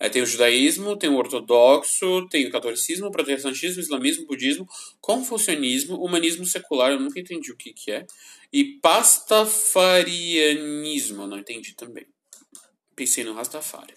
É, 0.02 0.10
tem 0.10 0.22
o 0.24 0.26
judaísmo, 0.26 0.98
tem 0.98 1.12
o 1.12 1.16
ortodoxo, 1.16 2.28
tem 2.28 2.48
o 2.48 2.52
catolicismo, 2.52 3.06
o 3.06 3.12
protestantismo, 3.12 3.80
islamismo, 3.80 4.26
budismo, 4.26 4.68
confucionismo, 5.00 6.04
humanismo 6.04 6.44
secular, 6.44 6.92
eu 6.92 7.00
nunca 7.00 7.20
entendi 7.20 7.52
o 7.52 7.56
que, 7.56 7.72
que 7.72 7.92
é. 7.92 8.08
E 8.52 8.80
pastafarianismo, 8.80 11.22
eu 11.22 11.28
não 11.28 11.38
entendi 11.38 11.76
também. 11.76 12.08
Pensei 12.96 13.24
no 13.24 13.34
Rastafari. 13.34 13.94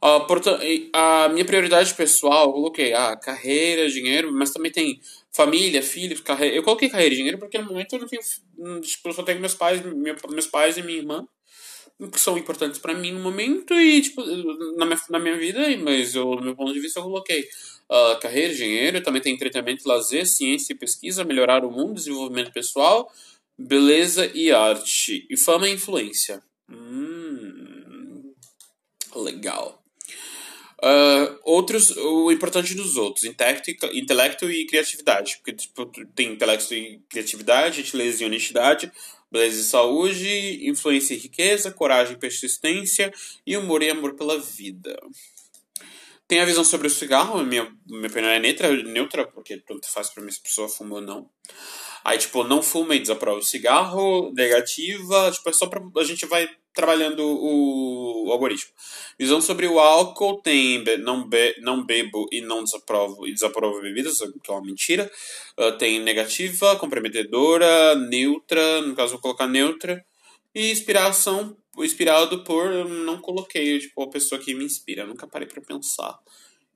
Uh, 0.00 0.24
portanto, 0.28 0.62
a 0.92 1.28
minha 1.30 1.44
prioridade 1.44 1.92
pessoal, 1.94 2.46
eu 2.46 2.52
coloquei 2.52 2.92
ah, 2.92 3.16
carreira, 3.16 3.90
dinheiro, 3.90 4.32
mas 4.32 4.52
também 4.52 4.70
tem 4.70 5.00
família, 5.36 5.82
filhos, 5.82 6.20
carreira. 6.20 6.56
Eu 6.56 6.62
coloquei 6.62 6.88
carreira 6.88 7.12
e 7.12 7.16
dinheiro 7.18 7.38
porque 7.38 7.58
no 7.58 7.66
momento 7.66 7.94
eu 7.94 8.00
não 8.00 8.08
tenho. 8.08 8.22
Tipo, 8.80 9.08
eu 9.08 9.12
só 9.12 9.22
tenho 9.22 9.38
meus 9.38 9.54
pais, 9.54 9.82
meu, 9.82 10.16
meus 10.30 10.46
pais 10.46 10.78
e 10.78 10.82
minha 10.82 10.98
irmã, 10.98 11.28
que 12.10 12.18
são 12.18 12.38
importantes 12.38 12.80
para 12.80 12.94
mim 12.94 13.12
no 13.12 13.20
momento 13.20 13.74
e, 13.74 14.00
tipo, 14.00 14.24
na 14.76 14.86
minha, 14.86 15.00
na 15.10 15.18
minha 15.18 15.36
vida, 15.36 15.60
mas 15.78 16.14
eu, 16.14 16.36
do 16.36 16.42
meu 16.42 16.56
ponto 16.56 16.72
de 16.72 16.80
vista, 16.80 17.00
eu 17.00 17.04
coloquei 17.04 17.42
uh, 17.42 18.18
carreira, 18.18 18.54
dinheiro, 18.54 19.02
também 19.02 19.20
tem 19.20 19.34
entretenimento, 19.34 19.86
lazer, 19.86 20.26
ciência 20.26 20.72
e 20.72 20.76
pesquisa, 20.76 21.22
melhorar 21.22 21.64
o 21.64 21.70
mundo, 21.70 21.94
desenvolvimento 21.94 22.50
pessoal, 22.52 23.12
beleza 23.58 24.30
e 24.34 24.50
arte, 24.50 25.26
e 25.28 25.36
fama 25.36 25.68
e 25.68 25.74
influência. 25.74 26.42
Hum, 26.70 28.32
legal. 29.14 29.85
Uh, 30.82 31.38
outros, 31.42 31.90
o 31.96 32.30
importante 32.30 32.74
dos 32.74 32.96
outros, 32.96 33.24
intelecto, 33.24 33.70
intelecto 33.92 34.50
e 34.50 34.66
criatividade. 34.66 35.36
Porque 35.36 35.52
tipo, 35.54 35.86
tem 36.14 36.32
intelecto 36.32 36.74
e 36.74 37.00
criatividade, 37.08 37.76
gentileza 37.76 38.22
e 38.22 38.26
honestidade, 38.26 38.92
beleza 39.30 39.60
e 39.60 39.64
saúde, 39.64 40.68
influência 40.68 41.14
e 41.14 41.18
riqueza, 41.18 41.70
coragem 41.70 42.14
e 42.14 42.18
persistência, 42.18 43.12
e 43.46 43.56
humor 43.56 43.82
e 43.82 43.90
amor 43.90 44.14
pela 44.14 44.38
vida. 44.38 44.98
Tem 46.28 46.40
a 46.40 46.44
visão 46.44 46.64
sobre 46.64 46.88
o 46.88 46.90
cigarro, 46.90 47.42
minha, 47.44 47.72
minha 47.86 48.08
opinião 48.08 48.30
é 48.30 48.38
neutra, 48.40 48.82
neutra 48.82 49.26
porque 49.26 49.58
tanto 49.58 49.88
faz 49.90 50.10
pra 50.10 50.22
mim 50.22 50.30
se 50.30 50.40
a 50.40 50.42
pessoa 50.42 50.68
fuma 50.68 50.96
ou 50.96 51.00
não. 51.00 51.30
Aí, 52.04 52.18
tipo, 52.18 52.44
não 52.44 52.62
fuma 52.62 52.94
e 52.94 53.00
desaprova 53.00 53.38
o 53.38 53.44
cigarro, 53.44 54.32
negativa, 54.32 55.30
tipo, 55.32 55.48
é 55.48 55.52
só 55.52 55.66
pra. 55.66 55.80
A 55.96 56.04
gente 56.04 56.26
vai 56.26 56.48
trabalhando 56.76 57.20
o, 57.20 58.28
o 58.28 58.32
algoritmo. 58.32 58.70
Visão 59.18 59.40
sobre 59.40 59.66
o 59.66 59.80
álcool 59.80 60.40
tem 60.42 60.84
não, 60.98 61.28
be, 61.28 61.56
não 61.60 61.84
bebo 61.84 62.28
e 62.30 62.40
não 62.40 62.62
desaprovo 62.62 63.26
e 63.26 63.32
desaprovo 63.32 63.80
bebidas, 63.80 64.18
que 64.18 64.50
é 64.50 64.54
uma 64.54 64.62
mentira. 64.62 65.10
Uh, 65.58 65.72
tem 65.78 65.98
negativa, 65.98 66.76
comprometedora, 66.76 67.96
neutra, 67.96 68.82
no 68.82 68.94
caso 68.94 69.12
vou 69.12 69.22
colocar 69.22 69.48
neutra. 69.48 70.04
E 70.54 70.70
inspiração, 70.70 71.56
inspirado 71.78 72.44
por, 72.44 72.70
não 72.86 73.18
coloquei, 73.20 73.78
tipo, 73.78 74.02
a 74.02 74.10
pessoa 74.10 74.40
que 74.40 74.54
me 74.54 74.64
inspira. 74.64 75.02
Eu 75.02 75.08
nunca 75.08 75.26
parei 75.26 75.48
para 75.48 75.62
pensar 75.62 76.18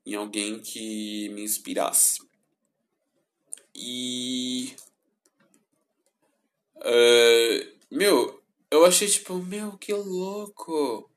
em 0.05 0.15
alguém 0.15 0.59
que 0.59 1.29
me 1.29 1.43
inspirasse. 1.43 2.19
E 3.77 4.75
Uh, 6.81 7.77
meu, 7.91 8.40
eu 8.71 8.85
achei 8.85 9.09
tipo, 9.09 9.35
meu, 9.35 9.77
que 9.77 9.93
louco. 9.93 11.11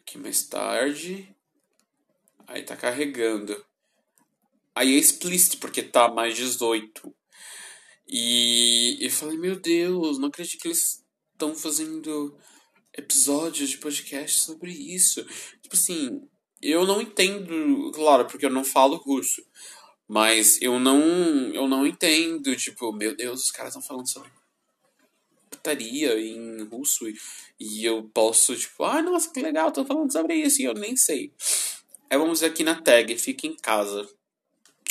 Aqui 0.00 0.18
mais 0.18 0.42
tarde. 0.44 1.34
Aí 2.46 2.62
tá 2.62 2.76
carregando. 2.76 3.64
Aí 4.74 4.94
é 4.94 4.98
explícito, 4.98 5.58
porque 5.58 5.82
tá 5.82 6.08
mais 6.08 6.34
18. 6.34 7.14
E 8.08 8.98
eu 9.00 9.10
falei, 9.10 9.38
meu 9.38 9.60
Deus, 9.60 10.18
não 10.18 10.28
acredito 10.28 10.60
que 10.60 10.68
eles 10.68 11.04
estão 11.32 11.54
fazendo 11.54 12.36
episódios 12.96 13.70
de 13.70 13.78
podcast 13.78 14.40
sobre 14.40 14.72
isso. 14.72 15.24
Tipo 15.62 15.74
assim, 15.74 16.28
eu 16.60 16.86
não 16.86 17.00
entendo, 17.00 17.92
claro, 17.92 18.26
porque 18.26 18.46
eu 18.46 18.50
não 18.50 18.64
falo 18.64 18.96
russo. 18.96 19.44
Mas 20.08 20.60
eu 20.60 20.80
não, 20.80 21.00
eu 21.54 21.68
não 21.68 21.86
entendo, 21.86 22.56
tipo, 22.56 22.92
meu 22.92 23.14
Deus, 23.14 23.44
os 23.44 23.50
caras 23.50 23.74
estão 23.74 23.86
falando 23.86 24.08
sobre 24.08 24.39
em 26.18 26.62
russo 26.64 27.08
e, 27.08 27.16
e 27.58 27.84
eu 27.84 28.02
posso, 28.14 28.56
tipo, 28.56 28.84
ah, 28.84 29.02
nossa, 29.02 29.30
que 29.30 29.40
legal, 29.40 29.70
tô 29.70 29.84
falando 29.84 30.10
sobre 30.12 30.34
isso 30.34 30.62
e 30.62 30.64
eu 30.64 30.74
nem 30.74 30.96
sei. 30.96 31.32
Aí 32.08 32.18
vamos 32.18 32.42
aqui 32.42 32.64
na 32.64 32.80
tag, 32.80 33.16
fica 33.18 33.46
em 33.46 33.54
casa 33.54 34.08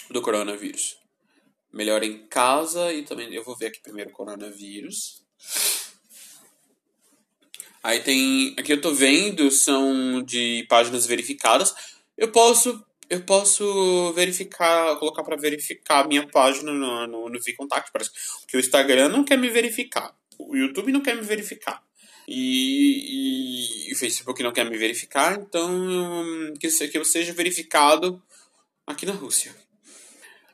do 0.09 0.21
coronavírus. 0.21 0.97
Melhor 1.71 2.03
em 2.03 2.25
casa 2.27 2.93
e 2.93 3.03
também 3.03 3.33
eu 3.33 3.43
vou 3.43 3.57
ver 3.57 3.67
aqui 3.67 3.81
primeiro 3.81 4.11
coronavírus. 4.11 5.23
Aí 7.83 8.01
tem, 8.01 8.55
aqui 8.57 8.73
eu 8.73 8.81
tô 8.81 8.93
vendo 8.93 9.49
são 9.51 10.21
de 10.21 10.65
páginas 10.69 11.05
verificadas. 11.05 11.73
Eu 12.17 12.31
posso 12.31 12.83
eu 13.09 13.21
posso 13.23 14.13
verificar, 14.13 14.95
colocar 14.97 15.23
para 15.23 15.35
verificar 15.35 16.05
a 16.05 16.07
minha 16.07 16.27
página 16.27 16.71
no, 16.71 17.07
no, 17.07 17.29
no 17.29 17.39
VContact, 17.41 17.91
parece 17.91 18.11
que 18.47 18.55
o 18.55 18.59
Instagram 18.59 19.09
não 19.09 19.23
quer 19.23 19.35
me 19.35 19.49
verificar 19.49 20.15
o 20.39 20.55
YouTube 20.55 20.91
não 20.91 21.01
quer 21.01 21.15
me 21.15 21.21
verificar. 21.21 21.83
E, 22.27 23.89
e, 23.89 23.93
o 23.93 23.97
Facebook 23.97 24.41
não 24.43 24.51
quer 24.51 24.69
me 24.69 24.77
verificar, 24.77 25.39
então 25.39 26.53
que, 26.59 26.69
que 26.87 26.97
eu 26.97 27.03
seja 27.03 27.33
verificado 27.33 28.21
aqui 28.85 29.05
na 29.05 29.13
Rússia. 29.13 29.53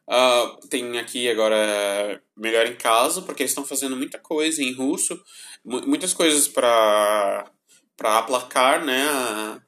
Uh, 0.08 0.68
tem 0.68 1.00
aqui 1.00 1.30
agora 1.30 2.22
Melhor 2.38 2.68
em 2.68 2.76
Casa, 2.76 3.22
porque 3.22 3.44
eles 3.44 3.52
estão 3.52 3.66
fazendo 3.66 3.96
muita 3.98 4.20
coisa 4.20 4.62
em 4.62 4.72
russo, 4.72 5.20
muitas 5.64 6.14
coisas 6.14 6.48
para 6.48 7.52
aplacar 8.00 8.86
né, 8.86 9.04
a, 9.04 9.62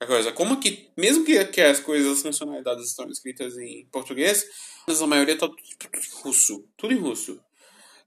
a, 0.00 0.06
coisa. 0.06 0.32
Como 0.32 0.60
que, 0.60 0.88
mesmo 0.96 1.24
que, 1.24 1.42
que 1.46 1.62
as 1.62 1.80
coisas, 1.80 2.18
as 2.18 2.22
funcionalidades 2.22 2.86
estão 2.86 3.08
escritas 3.08 3.56
em 3.58 3.86
português, 3.86 4.44
mas 4.86 5.00
a 5.00 5.06
maioria 5.06 5.34
está 5.34 5.48
tudo 5.48 5.58
em 5.58 6.22
russo, 6.22 6.64
tudo 6.76 6.92
em 6.92 6.98
russo. 6.98 7.40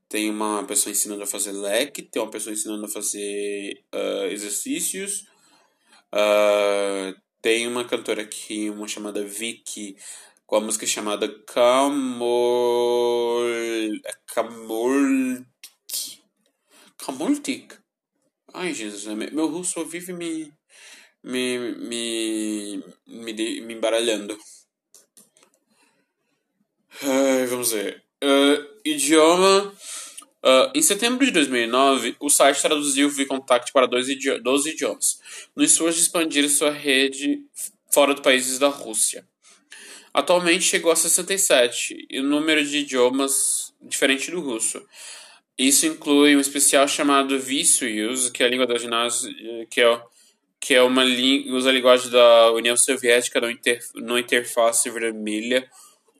Tem 0.09 0.29
uma 0.29 0.63
pessoa 0.65 0.91
ensinando 0.91 1.23
a 1.23 1.27
fazer 1.27 1.51
leque, 1.51 2.03
tem 2.03 2.21
uma 2.21 2.29
pessoa 2.29 2.53
ensinando 2.53 2.85
a 2.85 2.89
fazer 2.89 3.83
uh, 3.93 4.25
exercícios. 4.25 5.25
Uh, 6.13 7.19
tem 7.41 7.67
uma 7.67 7.83
cantora 7.83 8.21
aqui, 8.21 8.69
uma 8.69 8.87
chamada 8.87 9.25
Vicky, 9.25 9.97
com 10.45 10.57
a 10.57 10.61
música 10.61 10.85
chamada 10.85 11.27
Camol... 11.45 13.43
Camol... 14.27 15.45
Camoltik? 16.97 17.75
Ai, 18.53 18.73
Jesus, 18.73 19.05
né? 19.05 19.29
meu 19.31 19.47
russo 19.47 19.83
vive 19.85 20.13
me... 20.13 20.53
me... 21.23 21.57
me... 21.75 22.83
me, 23.07 23.61
me 23.61 23.73
embaralhando. 23.73 24.37
Ai, 27.01 27.45
vamos 27.47 27.71
ver. 27.71 28.05
Uh, 28.23 28.72
idioma 28.85 29.73
Uh, 30.45 30.67
em 30.75 30.81
setembro 30.81 31.25
de 31.25 31.31
2009, 31.31 32.17
o 32.19 32.29
site 32.29 32.61
traduziu 32.61 33.07
o 33.07 33.09
VContact 33.09 33.71
para 33.71 33.87
12 33.87 34.11
idiomas, 34.11 35.17
no 35.55 35.63
esforço 35.63 35.97
de 35.97 36.03
expandir 36.03 36.49
sua 36.49 36.69
rede 36.69 37.39
fora 37.93 38.13
dos 38.13 38.21
países 38.21 38.59
da 38.59 38.67
Rússia. 38.67 39.25
Atualmente 40.13 40.65
chegou 40.65 40.91
a 40.91 40.97
67, 40.97 42.07
e 42.09 42.19
o 42.19 42.23
número 42.23 42.61
de 42.61 42.79
idiomas 42.79 43.73
diferente 43.81 44.31
do 44.31 44.41
russo. 44.41 44.85
Isso 45.57 45.85
inclui 45.85 46.35
um 46.35 46.41
especial 46.41 46.89
chamado 46.89 47.39
Vsuyuz, 47.39 48.29
que 48.29 48.43
é 48.43 48.45
a 48.45 48.49
língua 48.49 48.67
da 48.67 48.77
ginásio, 48.77 49.31
que 49.69 49.79
é, 49.81 50.01
que 50.59 50.73
é 50.73 50.81
uma 50.81 51.05
usa 51.05 51.69
a 51.69 51.73
linguagem 51.73 52.11
da 52.11 52.51
União 52.51 52.75
Soviética 52.75 53.39
no, 53.39 53.49
inter, 53.49 53.79
no 53.95 54.19
interface 54.19 54.89
vermelha 54.89 55.69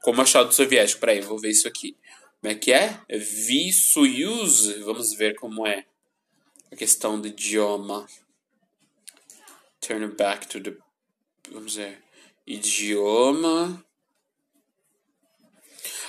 como 0.02 0.22
achado 0.22 0.54
soviético. 0.54 1.02
Peraí, 1.02 1.20
vou 1.20 1.38
ver 1.38 1.50
isso 1.50 1.68
aqui. 1.68 1.96
Como 2.44 2.52
é 2.52 2.56
que 2.58 2.74
é? 2.74 3.00
use. 3.10 4.74
Vamos 4.82 5.14
ver 5.14 5.34
como 5.36 5.66
é 5.66 5.86
a 6.70 6.76
questão 6.76 7.18
do 7.18 7.30
idioma. 7.30 8.06
Turn 9.80 10.06
back 10.08 10.48
to 10.48 10.60
the. 10.60 10.76
Vamos 11.50 11.76
ver. 11.78 12.04
Idioma. 12.46 13.82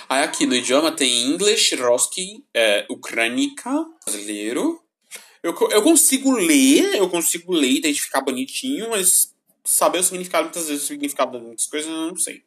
Aí 0.08 0.24
aqui 0.24 0.44
no 0.44 0.56
idioma 0.56 0.90
tem 0.90 1.22
English, 1.22 1.76
Roski, 1.76 2.44
é, 2.52 2.84
Ucrânica, 2.90 3.70
brasileiro. 4.04 4.82
Eu, 5.40 5.56
eu 5.70 5.82
consigo 5.84 6.32
ler, 6.32 6.96
eu 6.96 7.08
consigo 7.08 7.52
ler, 7.52 7.74
identificar 7.74 8.22
bonitinho, 8.22 8.90
mas 8.90 9.32
saber 9.62 10.00
o 10.00 10.02
significado, 10.02 10.46
muitas 10.46 10.66
vezes 10.66 10.82
o 10.82 10.86
significado 10.88 11.38
de 11.38 11.44
muitas 11.44 11.66
coisas 11.66 11.88
eu 11.88 12.08
não 12.08 12.16
sei. 12.16 12.42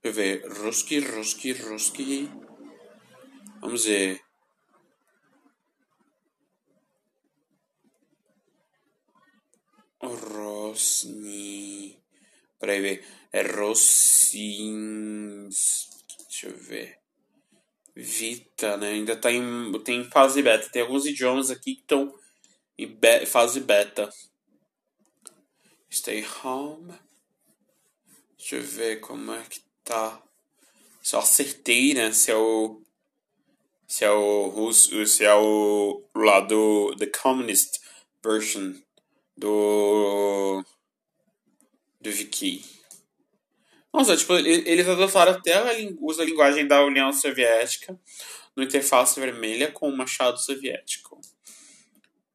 Deixa 0.00 0.04
eu 0.04 0.12
ver. 0.12 0.46
Ruski, 0.48 1.00
Ruski, 1.00 1.52
Ruski. 1.54 2.30
Vamos 3.60 3.84
ver. 3.84 4.20
Rosni. 10.70 12.02
Peraí, 12.58 12.80
ver. 12.80 13.04
É 13.32 13.42
Rossins. 13.42 14.80
Deixa 16.28 16.48
eu 16.48 16.56
ver. 16.56 16.98
Vita, 17.94 18.76
né? 18.76 18.92
Ainda 18.92 19.14
tá 19.16 19.30
em, 19.30 19.72
tem 19.82 20.04
fase 20.04 20.42
beta. 20.42 20.68
Tem 20.70 20.82
alguns 20.82 21.06
idiomas 21.06 21.50
aqui 21.50 21.74
que 21.74 21.82
estão 21.82 22.14
em 22.78 22.86
be 22.86 23.26
fase 23.26 23.60
beta. 23.60 24.10
Stay 25.92 26.24
home. 26.42 26.94
Deixa 28.38 28.56
eu 28.56 28.62
ver 28.62 29.00
como 29.00 29.32
é 29.32 29.42
que 29.42 29.60
tá. 29.84 30.22
Só 31.02 31.18
acertei, 31.18 31.92
né? 31.94 32.12
Se 32.12 32.30
é 32.30 32.36
o. 32.36 32.82
Se 33.90 34.04
é 34.04 34.10
o 34.12 34.46
russo. 34.46 35.04
Se 35.04 35.24
é 35.24 35.34
o 35.34 36.04
lado. 36.14 36.94
The 36.96 37.06
communist 37.06 37.80
version 38.24 38.74
do. 39.36 40.64
Do 42.00 42.08
Wiki. 42.08 42.64
Nossa, 43.92 44.16
tipo, 44.16 44.34
eles 44.34 44.88
adotaram 44.88 45.32
até 45.32 45.54
a, 45.54 45.92
usa 45.98 46.22
a 46.22 46.24
linguagem 46.24 46.68
da 46.68 46.84
União 46.84 47.12
Soviética 47.12 47.98
no 48.54 48.62
interface 48.62 49.18
vermelha 49.18 49.72
com 49.72 49.88
o 49.88 49.96
machado 49.96 50.38
soviético. 50.38 51.20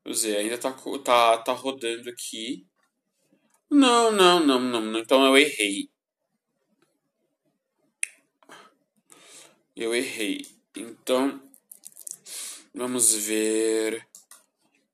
Usei, 0.06 0.36
ainda 0.36 0.58
tá, 0.58 0.76
tá, 1.06 1.38
tá 1.38 1.54
rodando 1.54 2.10
aqui. 2.10 2.68
Não, 3.72 4.12
não, 4.12 4.46
não, 4.46 4.60
não. 4.60 5.00
Então 5.00 5.26
eu 5.26 5.38
errei. 5.38 5.90
Eu 9.74 9.96
errei. 9.96 10.55
Então, 10.76 11.42
vamos 12.74 13.14
ver. 13.16 14.06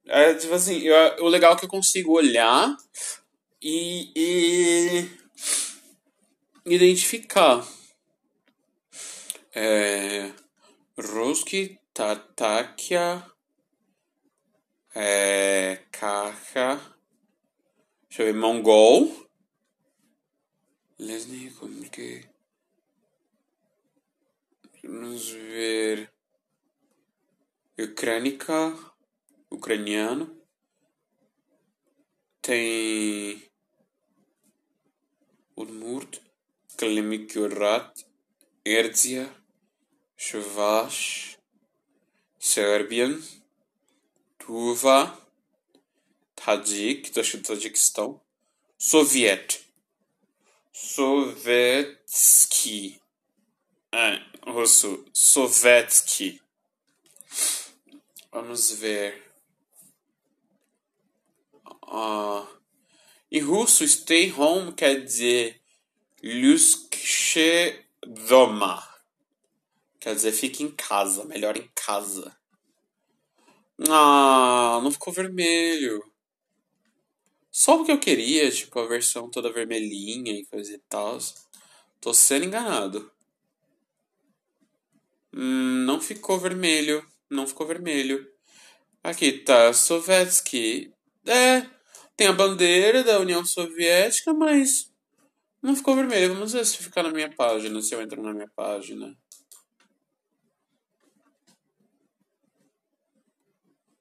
É, 0.05 0.33
tipo 0.35 0.53
assim, 0.53 0.79
eu, 0.79 1.25
o 1.25 1.27
legal 1.27 1.53
é 1.53 1.55
que 1.57 1.65
eu 1.65 1.69
consigo 1.69 2.13
olhar 2.13 2.75
e, 3.61 4.11
e 4.15 5.09
identificar. 6.65 7.65
É, 9.53 10.31
Ruski, 10.97 11.79
Tatakia, 11.93 13.25
é, 14.95 15.83
Kaka, 15.91 16.79
deixa 18.07 18.23
eu 18.23 18.25
ver, 18.27 18.33
Mongol. 18.33 19.29
Leslie, 20.99 21.49
como 21.51 21.89
que. 21.89 22.30
Vamos 24.93 25.29
ver. 25.31 26.11
Ucrânica, 27.79 28.77
ucraniano. 29.49 30.37
Tem. 32.41 33.41
Udmurt, 35.55 36.21
Kalimikurat, 36.75 38.05
Erzia, 38.65 39.33
Chavash, 40.17 41.37
Serbian, 42.37 43.17
Tuva, 44.37 45.17
Tajik, 46.35 47.11
do 47.11 47.41
Tajiquistão, 47.41 48.19
Soviet, 48.77 49.65
Sovetsky, 50.73 51.81
é, 53.93 54.21
russo, 54.49 55.05
Sovetsky. 55.13 56.41
Vamos 58.31 58.71
ver. 58.71 59.31
Uh, 61.85 62.47
em 63.31 63.41
russo, 63.41 63.87
stay 63.87 64.31
home 64.31 64.73
quer 64.73 65.03
dizer 65.03 65.61
Luskche 66.23 67.85
doma. 68.05 68.87
Quer 69.99 70.15
dizer, 70.15 70.31
fique 70.31 70.63
em 70.63 70.71
casa, 70.71 71.25
melhor 71.25 71.57
em 71.57 71.69
casa. 71.75 72.35
Ah, 73.89 74.79
não 74.83 74.91
ficou 74.91 75.11
vermelho. 75.11 76.03
Só 77.51 77.77
porque 77.77 77.91
eu 77.91 77.99
queria, 77.99 78.49
tipo, 78.49 78.79
a 78.79 78.87
versão 78.87 79.29
toda 79.29 79.51
vermelhinha 79.51 80.31
e 80.31 80.45
coisa 80.45 80.73
e 80.73 80.77
tal. 80.89 81.17
Tô 81.99 82.13
sendo 82.13 82.45
enganado. 82.45 83.11
Hum, 85.33 85.85
não 85.85 85.99
ficou 86.01 86.39
vermelho. 86.39 87.05
Não 87.29 87.47
ficou 87.47 87.65
vermelho. 87.65 88.27
Aqui 89.03 89.31
tá 89.31 89.73
Sovetsky. 89.73 90.93
É, 91.25 91.65
tem 92.15 92.27
a 92.27 92.33
bandeira 92.33 93.03
da 93.03 93.19
União 93.19 93.43
Soviética, 93.45 94.33
mas 94.33 94.91
não 95.61 95.75
ficou 95.75 95.95
vermelho. 95.95 96.33
Vamos 96.33 96.53
ver 96.53 96.65
se 96.65 96.77
ficar 96.77 97.03
na 97.03 97.11
minha 97.11 97.33
página, 97.33 97.81
se 97.81 97.93
eu 97.95 98.01
entro 98.01 98.21
na 98.21 98.33
minha 98.33 98.49
página. 98.55 99.17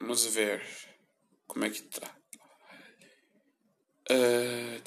Vamos 0.01 0.25
ver 0.27 0.63
como 1.47 1.65
é 1.65 1.71
que 1.71 1.83
tá. 1.83 2.17
Uh... 4.11 4.83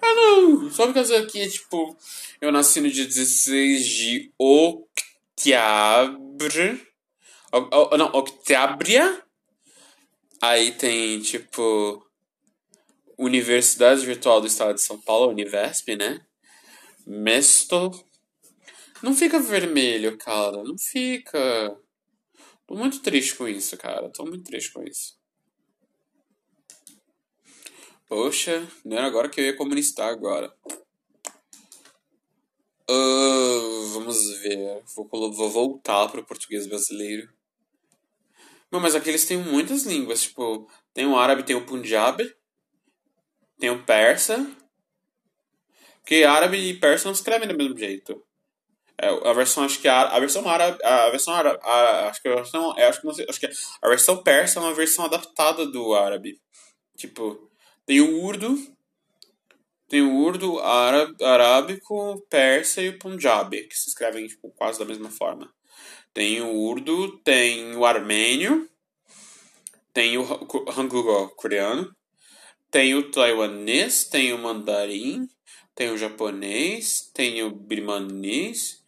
Ah, 0.00 0.14
não! 0.14 0.70
Só 0.70 0.92
por 0.92 0.98
aqui 0.98 1.40
é 1.40 1.48
tipo. 1.48 1.96
Eu 2.40 2.52
nasci 2.52 2.80
no 2.80 2.90
dia 2.90 3.04
16 3.04 3.84
de 3.84 4.32
outubro. 4.38 4.88
Não, 7.98 8.06
Octябria. 8.12 9.24
Aí 10.40 10.72
tem, 10.72 11.20
tipo. 11.20 12.06
Universidade 13.18 14.06
Virtual 14.06 14.40
do 14.40 14.46
Estado 14.46 14.74
de 14.74 14.80
São 14.80 15.00
Paulo, 15.00 15.30
Univesp, 15.30 15.96
né? 15.96 16.24
Mesto. 17.04 17.90
Não 19.02 19.12
fica 19.12 19.40
vermelho, 19.40 20.16
cara. 20.16 20.62
Não 20.62 20.78
fica. 20.78 21.76
Tô 22.68 22.76
muito 22.76 23.00
triste 23.00 23.34
com 23.34 23.48
isso, 23.48 23.76
cara. 23.76 24.08
Tô 24.10 24.24
muito 24.24 24.44
triste 24.44 24.72
com 24.72 24.84
isso. 24.84 25.18
Poxa, 28.06 28.66
não 28.84 28.96
era 28.96 29.06
agora 29.06 29.28
que 29.28 29.40
eu 29.40 29.44
ia 29.44 29.56
comunistar 29.56 30.08
agora. 30.08 30.54
Uh, 32.90 33.86
vamos 33.92 34.38
ver. 34.40 34.82
Vou, 34.96 35.32
vou 35.32 35.50
voltar 35.50 36.08
para 36.08 36.20
o 36.20 36.24
português 36.24 36.66
brasileiro. 36.66 37.28
Não, 38.70 38.80
mas 38.80 38.94
aqui 38.94 39.08
eles 39.08 39.26
têm 39.26 39.38
muitas 39.38 39.84
línguas. 39.84 40.22
Tipo, 40.22 40.68
tem 40.94 41.06
o 41.06 41.16
árabe, 41.16 41.42
tem 41.42 41.56
o 41.56 41.66
punjabi, 41.66 42.34
tem 43.58 43.70
o 43.70 43.84
persa. 43.84 44.50
Porque 46.00 46.24
árabe 46.24 46.56
e 46.56 46.74
persa 46.74 47.06
não 47.06 47.12
escrevem 47.12 47.48
do 47.48 47.56
mesmo 47.56 47.76
jeito. 47.76 48.22
É, 49.00 49.08
a 49.28 49.32
versão, 49.32 49.62
acho 49.62 49.78
que 49.80 49.86
a, 49.86 50.08
a 50.08 50.18
versão 50.18 50.48
árabe, 50.48 50.82
a 50.82 51.10
versão 51.10 51.32
árabe, 51.32 51.60
a, 51.62 52.08
acho 52.08 52.20
que 52.20 52.28
a 52.28 52.34
versão, 52.34 52.74
é, 52.76 52.86
acho 52.86 53.00
que 53.00 53.06
não 53.06 53.14
sei, 53.14 53.26
acho 53.28 53.38
que 53.38 53.48
a 53.80 53.88
versão 53.88 54.22
persa 54.22 54.58
é 54.58 54.62
uma 54.62 54.74
versão 54.74 55.04
adaptada 55.04 55.64
do 55.66 55.94
árabe. 55.94 56.40
Tipo, 56.96 57.48
tem 57.86 58.00
o 58.00 58.22
urdu, 58.24 58.58
tem 59.88 60.02
o 60.02 60.16
urdu 60.16 60.60
árabe, 60.60 61.24
arábico, 61.24 62.20
persa 62.28 62.82
e 62.82 62.90
o 62.90 62.98
punjabi, 62.98 63.66
que 63.66 63.74
se 63.76 63.88
escrevem 63.88 64.26
tipo, 64.26 64.50
quase 64.50 64.78
da 64.78 64.84
mesma 64.84 65.10
forma. 65.10 65.50
Tem 66.12 66.40
o 66.40 66.54
urdu, 66.54 67.18
tem 67.18 67.74
o 67.74 67.86
armênio, 67.86 68.68
tem 69.92 70.18
o 70.18 70.24
hangul 70.76 71.28
coreano, 71.30 71.94
tem 72.70 72.94
o 72.94 73.10
taiwanês, 73.10 74.04
tem 74.04 74.32
o 74.32 74.38
mandarim, 74.38 75.26
tem 75.74 75.90
o 75.90 75.96
japonês, 75.96 77.10
tem 77.14 77.42
o 77.42 77.50
birmanês, 77.50 78.84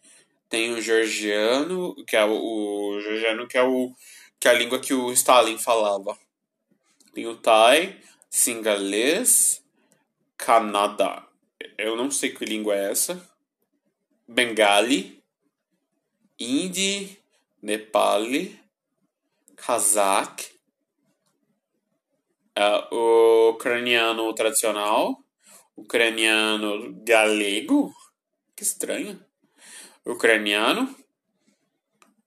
tem 0.47 0.73
o 0.73 0.81
georgiano, 0.81 1.95
que 2.05 2.15
é 2.15 2.23
o, 2.23 2.31
o 2.31 3.01
georgiano 3.01 3.47
que 3.47 3.57
é 3.57 3.63
o 3.63 3.91
que 4.39 4.47
é 4.47 4.51
a 4.51 4.55
língua 4.55 4.79
que 4.79 4.93
o 4.93 5.11
Stalin 5.13 5.57
falava. 5.57 6.17
Tem 7.13 7.27
o 7.27 7.35
thai, 7.35 7.99
singalês, 8.29 9.60
Canadá. 10.41 11.27
Eu 11.77 11.95
não 11.95 12.09
sei 12.09 12.33
que 12.33 12.43
língua 12.43 12.75
é 12.75 12.91
essa. 12.91 13.29
Bengali, 14.27 15.23
Hindi, 16.39 17.19
Nepali, 17.61 18.59
Kazakh, 19.55 20.51
uh, 22.57 22.95
o 22.95 23.49
ucraniano 23.51 24.33
tradicional, 24.33 25.23
ucraniano 25.77 26.91
galego, 27.03 27.93
que 28.55 28.63
estranho, 28.63 29.23
ucraniano, 30.03 30.95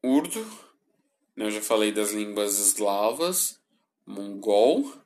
urdu, 0.00 0.46
eu 1.36 1.50
já 1.50 1.60
falei 1.60 1.90
das 1.90 2.12
línguas 2.12 2.60
eslavas, 2.60 3.60
mongol, 4.06 5.04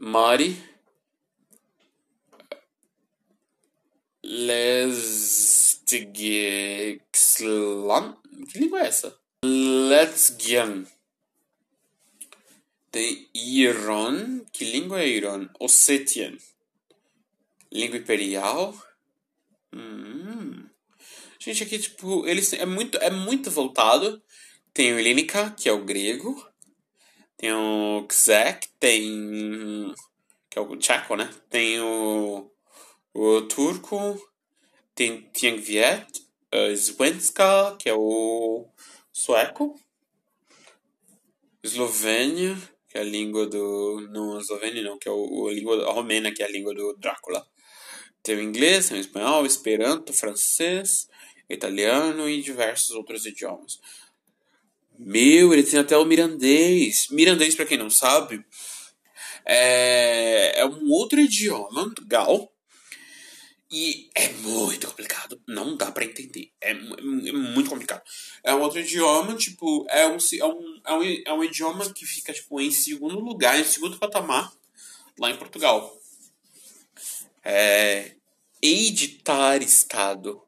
Mari. 0.00 0.67
Lesgexlan. 4.28 6.06
Que 8.52 8.58
língua 8.58 8.82
é 8.82 8.86
essa? 8.88 9.18
Letsgian. 9.42 10.84
Tem 12.90 13.26
Iron. 13.34 14.44
Que 14.52 14.66
língua 14.66 15.00
é 15.00 15.08
Iron? 15.08 15.48
Ossetian. 15.58 16.36
Língua 17.72 17.96
imperial. 17.96 18.76
Hum. 19.72 20.66
Gente, 21.38 21.62
aqui, 21.62 21.78
tipo, 21.78 22.26
eles 22.26 22.52
é 22.52 22.66
muito, 22.66 22.98
é 22.98 23.10
muito 23.10 23.50
voltado. 23.50 24.22
Tem 24.74 24.92
o 24.92 24.98
Helenica, 24.98 25.50
que 25.52 25.70
é 25.70 25.72
o 25.72 25.84
grego. 25.84 26.46
Tem 27.38 27.52
o 27.52 28.06
Czech, 28.10 28.68
tem. 28.78 29.94
que 30.50 30.58
é 30.58 30.60
o 30.60 30.76
tcheco, 30.76 31.16
né? 31.16 31.30
Tem 31.48 31.80
o. 31.80 32.50
o 33.18 33.42
turco. 33.42 34.20
Tem 34.94 35.28
Tiang 35.32 35.60
Viet. 35.60 36.06
Uh, 36.54 36.72
Svenska, 36.74 37.76
que 37.78 37.88
é 37.88 37.94
o 37.94 38.66
sueco. 39.12 39.78
Eslovênia, 41.62 42.56
que 42.88 42.96
é 42.96 43.00
a 43.00 43.04
língua 43.04 43.46
do. 43.46 44.08
Não, 44.10 44.38
Eslovênia 44.38 44.82
não, 44.82 44.98
que 44.98 45.08
é 45.08 45.12
o, 45.12 45.48
a 45.48 45.52
língua 45.52 45.88
a 45.88 45.92
romena, 45.92 46.32
que 46.32 46.42
é 46.42 46.46
a 46.46 46.50
língua 46.50 46.74
do 46.74 46.96
Drácula. 46.96 47.46
Tem 48.22 48.36
o 48.36 48.42
inglês, 48.42 48.88
tem 48.88 48.96
o 48.96 49.00
espanhol, 49.00 49.42
o 49.42 49.46
esperanto, 49.46 50.12
francês, 50.12 51.08
italiano 51.50 52.28
e 52.28 52.40
diversos 52.40 52.90
outros 52.90 53.26
idiomas. 53.26 53.78
Meu, 54.98 55.52
ele 55.52 55.62
tem 55.62 55.78
até 55.78 55.96
o 55.96 56.04
mirandês. 56.04 57.08
Mirandês, 57.10 57.54
para 57.54 57.66
quem 57.66 57.78
não 57.78 57.90
sabe, 57.90 58.44
é, 59.44 60.60
é 60.60 60.66
um 60.66 60.90
outro 60.90 61.20
idioma 61.20 61.92
gal 62.06 62.52
e 63.70 64.08
é 64.14 64.28
muito 64.30 64.86
complicado. 64.86 65.40
Não 65.46 65.76
dá 65.76 65.90
para 65.90 66.04
entender. 66.04 66.50
É, 66.60 66.70
é, 66.70 66.74
muito 66.74 67.68
complicado. 67.68 68.02
É 68.42 68.54
um 68.54 68.60
outro 68.62 68.80
idioma, 68.80 69.34
tipo, 69.34 69.86
é 69.90 70.06
um, 70.06 70.16
é, 70.16 70.44
um, 70.46 70.80
é, 70.86 70.92
um, 70.94 71.22
é 71.26 71.32
um 71.32 71.44
idioma 71.44 71.92
que 71.92 72.06
fica, 72.06 72.32
tipo, 72.32 72.60
em 72.60 72.70
segundo 72.70 73.18
lugar, 73.20 73.58
em 73.58 73.64
segundo 73.64 73.98
patamar, 73.98 74.52
lá 75.18 75.30
em 75.30 75.36
Portugal. 75.36 76.00
É, 77.44 78.12
editar 78.62 79.62
estado. 79.62 80.42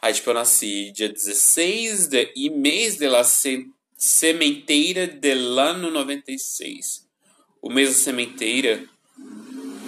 Aí, 0.00 0.14
tipo, 0.14 0.30
eu 0.30 0.34
nasci 0.34 0.90
dia 0.92 1.08
16 1.08 2.08
de, 2.08 2.32
e 2.34 2.48
mês 2.48 2.96
de 2.96 3.08
la 3.08 3.24
se, 3.24 3.70
sementeira 3.96 5.06
del 5.06 5.58
ano 5.58 5.90
96. 5.90 7.06
O 7.60 7.70
mês 7.70 7.88
da 7.90 7.94
sementeira 7.94 8.88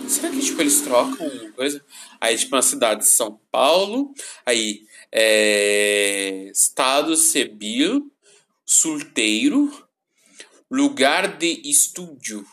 Será 0.09 0.31
que, 0.31 0.41
tipo, 0.41 0.61
eles 0.61 0.81
trocam 0.83 1.53
coisa? 1.53 1.85
Aí, 2.21 2.37
tipo, 2.37 2.55
na 2.55 2.63
cidade 2.63 3.01
de 3.01 3.09
São 3.09 3.41
Paulo, 3.51 4.15
aí, 4.45 4.83
é, 5.13 6.51
estado 6.53 7.17
civil, 7.17 8.13
solteiro, 8.65 9.71
lugar 10.71 11.37
de 11.37 11.61
estúdio, 11.65 12.45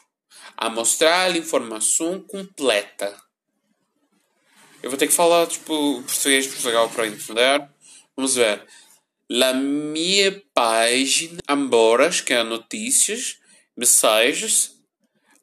a 0.56 0.70
mostrar 0.70 1.32
a 1.32 1.38
informação 1.38 2.22
completa. 2.22 3.16
Eu 4.82 4.90
vou 4.90 5.00
ter 5.00 5.08
que 5.08 5.14
falar, 5.14 5.48
tipo, 5.48 6.02
português 6.04 6.46
de 6.46 6.52
Portugal 6.52 6.90
para 6.90 7.08
entender. 7.08 7.70
Vamos 8.16 8.36
ver. 8.36 8.66
La 9.30 9.54
minha 9.54 10.44
página, 10.54 11.40
Amboras, 11.48 12.20
que 12.20 12.34
é 12.34 12.44
notícias, 12.44 13.38
mensagens, 13.76 14.78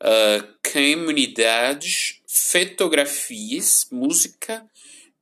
uh, 0.03 0.73
comunidades, 0.73 2.21
fotografias, 2.27 3.87
música, 3.91 4.67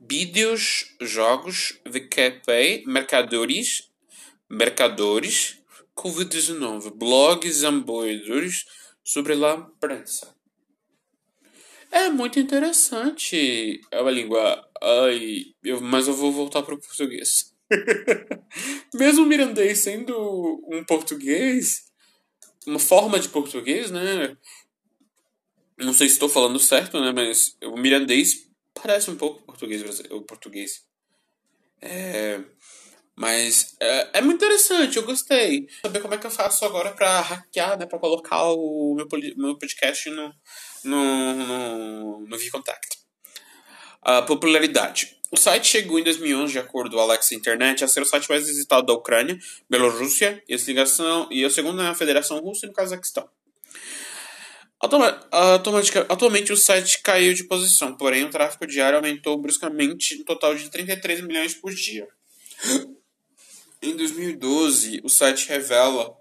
vídeos, 0.00 0.94
jogos, 1.00 1.78
VKP, 1.86 2.84
mercadores, 2.86 3.90
mercadores, 4.48 5.58
Covid-19, 5.96 6.92
blogs 6.94 7.64
amboidores 7.64 8.64
sobre 9.02 9.32
a 9.32 9.54
imprensa. 9.54 10.34
É 11.90 12.08
muito 12.10 12.38
interessante. 12.38 13.80
É 13.90 14.10
língua. 14.10 14.64
Ai, 14.82 15.46
eu, 15.64 15.80
mas 15.80 16.06
eu 16.06 16.14
vou 16.14 16.30
voltar 16.30 16.62
para 16.62 16.74
o 16.74 16.80
português. 16.80 17.54
Mesmo 18.94 19.24
o 19.24 19.26
mirandês 19.26 19.78
sendo 19.78 20.62
um 20.68 20.84
português, 20.84 21.84
uma 22.66 22.78
forma 22.78 23.18
de 23.18 23.28
português, 23.28 23.90
né? 23.90 24.36
Não 25.78 25.92
sei 25.92 26.08
se 26.08 26.14
estou 26.14 26.28
falando 26.28 26.58
certo, 26.58 27.00
né? 27.00 27.12
Mas 27.12 27.56
o 27.62 27.76
mirandês 27.76 28.48
parece 28.74 29.10
um 29.10 29.16
pouco 29.16 29.42
português, 29.42 29.82
o 30.10 30.22
português. 30.22 30.82
É, 31.80 32.40
mas 33.18 33.76
é, 33.80 34.18
é, 34.18 34.20
muito 34.20 34.44
interessante, 34.44 34.96
eu 34.96 35.04
gostei. 35.04 35.68
Saber 35.82 36.00
como 36.00 36.14
é 36.14 36.18
que 36.18 36.26
eu 36.26 36.30
faço 36.30 36.64
agora 36.64 36.92
para 36.92 37.20
hackear, 37.20 37.78
né? 37.78 37.86
Para 37.86 37.98
colocar 37.98 38.44
o 38.52 38.94
meu, 38.94 39.08
meu 39.36 39.58
podcast 39.58 40.08
no, 40.10 40.32
no, 40.84 41.34
no, 41.34 42.20
no 42.26 42.38
VContact. 42.38 42.98
A 44.02 44.22
popularidade. 44.22 45.16
O 45.30 45.36
site 45.36 45.66
chegou 45.66 45.98
em 45.98 46.04
2011, 46.04 46.52
de 46.52 46.58
acordo 46.58 46.92
com 46.92 46.96
o 46.96 47.00
Alexa 47.00 47.34
Internet, 47.34 47.84
a 47.84 47.88
ser 47.88 48.00
o 48.00 48.06
site 48.06 48.28
mais 48.28 48.46
visitado 48.46 48.86
da 48.86 48.94
Ucrânia, 48.94 49.36
Bielorrússia 49.68 50.42
e 50.48 50.54
a, 50.54 50.56
ligação, 50.56 51.28
e 51.30 51.44
a 51.44 51.50
segunda 51.50 51.82
na 51.82 51.94
Federação 51.94 52.38
Russa 52.40 52.66
e 52.66 52.68
no 52.68 52.74
Cazaquistão. 52.74 53.28
Atualmente 54.80 56.52
o 56.52 56.56
site 56.56 57.02
caiu 57.02 57.34
de 57.34 57.44
posição, 57.44 57.96
porém 57.96 58.24
o 58.24 58.30
tráfego 58.30 58.66
diário 58.66 58.96
aumentou 58.96 59.36
bruscamente, 59.36 60.20
um 60.20 60.24
total 60.24 60.54
de 60.54 60.70
33 60.70 61.20
milhões 61.22 61.54
por 61.54 61.74
dia. 61.74 62.06
Em 63.82 63.96
2012, 63.96 65.00
o 65.04 65.08
site 65.08 65.48
revela, 65.48 66.16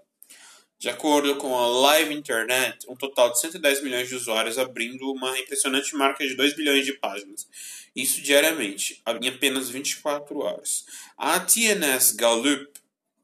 de 0.78 0.88
acordo 0.88 1.36
com 1.36 1.56
a 1.56 1.66
Live 1.66 2.14
Internet, 2.14 2.86
um 2.88 2.94
total 2.94 3.32
de 3.32 3.40
110 3.40 3.82
milhões 3.82 4.08
de 4.08 4.14
usuários, 4.14 4.58
abrindo 4.58 5.10
uma 5.10 5.36
impressionante 5.38 5.94
marca 5.96 6.26
de 6.26 6.36
2 6.36 6.54
bilhões 6.54 6.84
de 6.84 6.92
páginas. 6.92 7.48
Isso 7.96 8.20
diariamente, 8.20 9.02
em 9.20 9.28
apenas 9.28 9.68
24 9.70 10.38
horas. 10.38 10.84
A 11.16 11.40
TNS 11.40 12.12
Gallup 12.12 12.68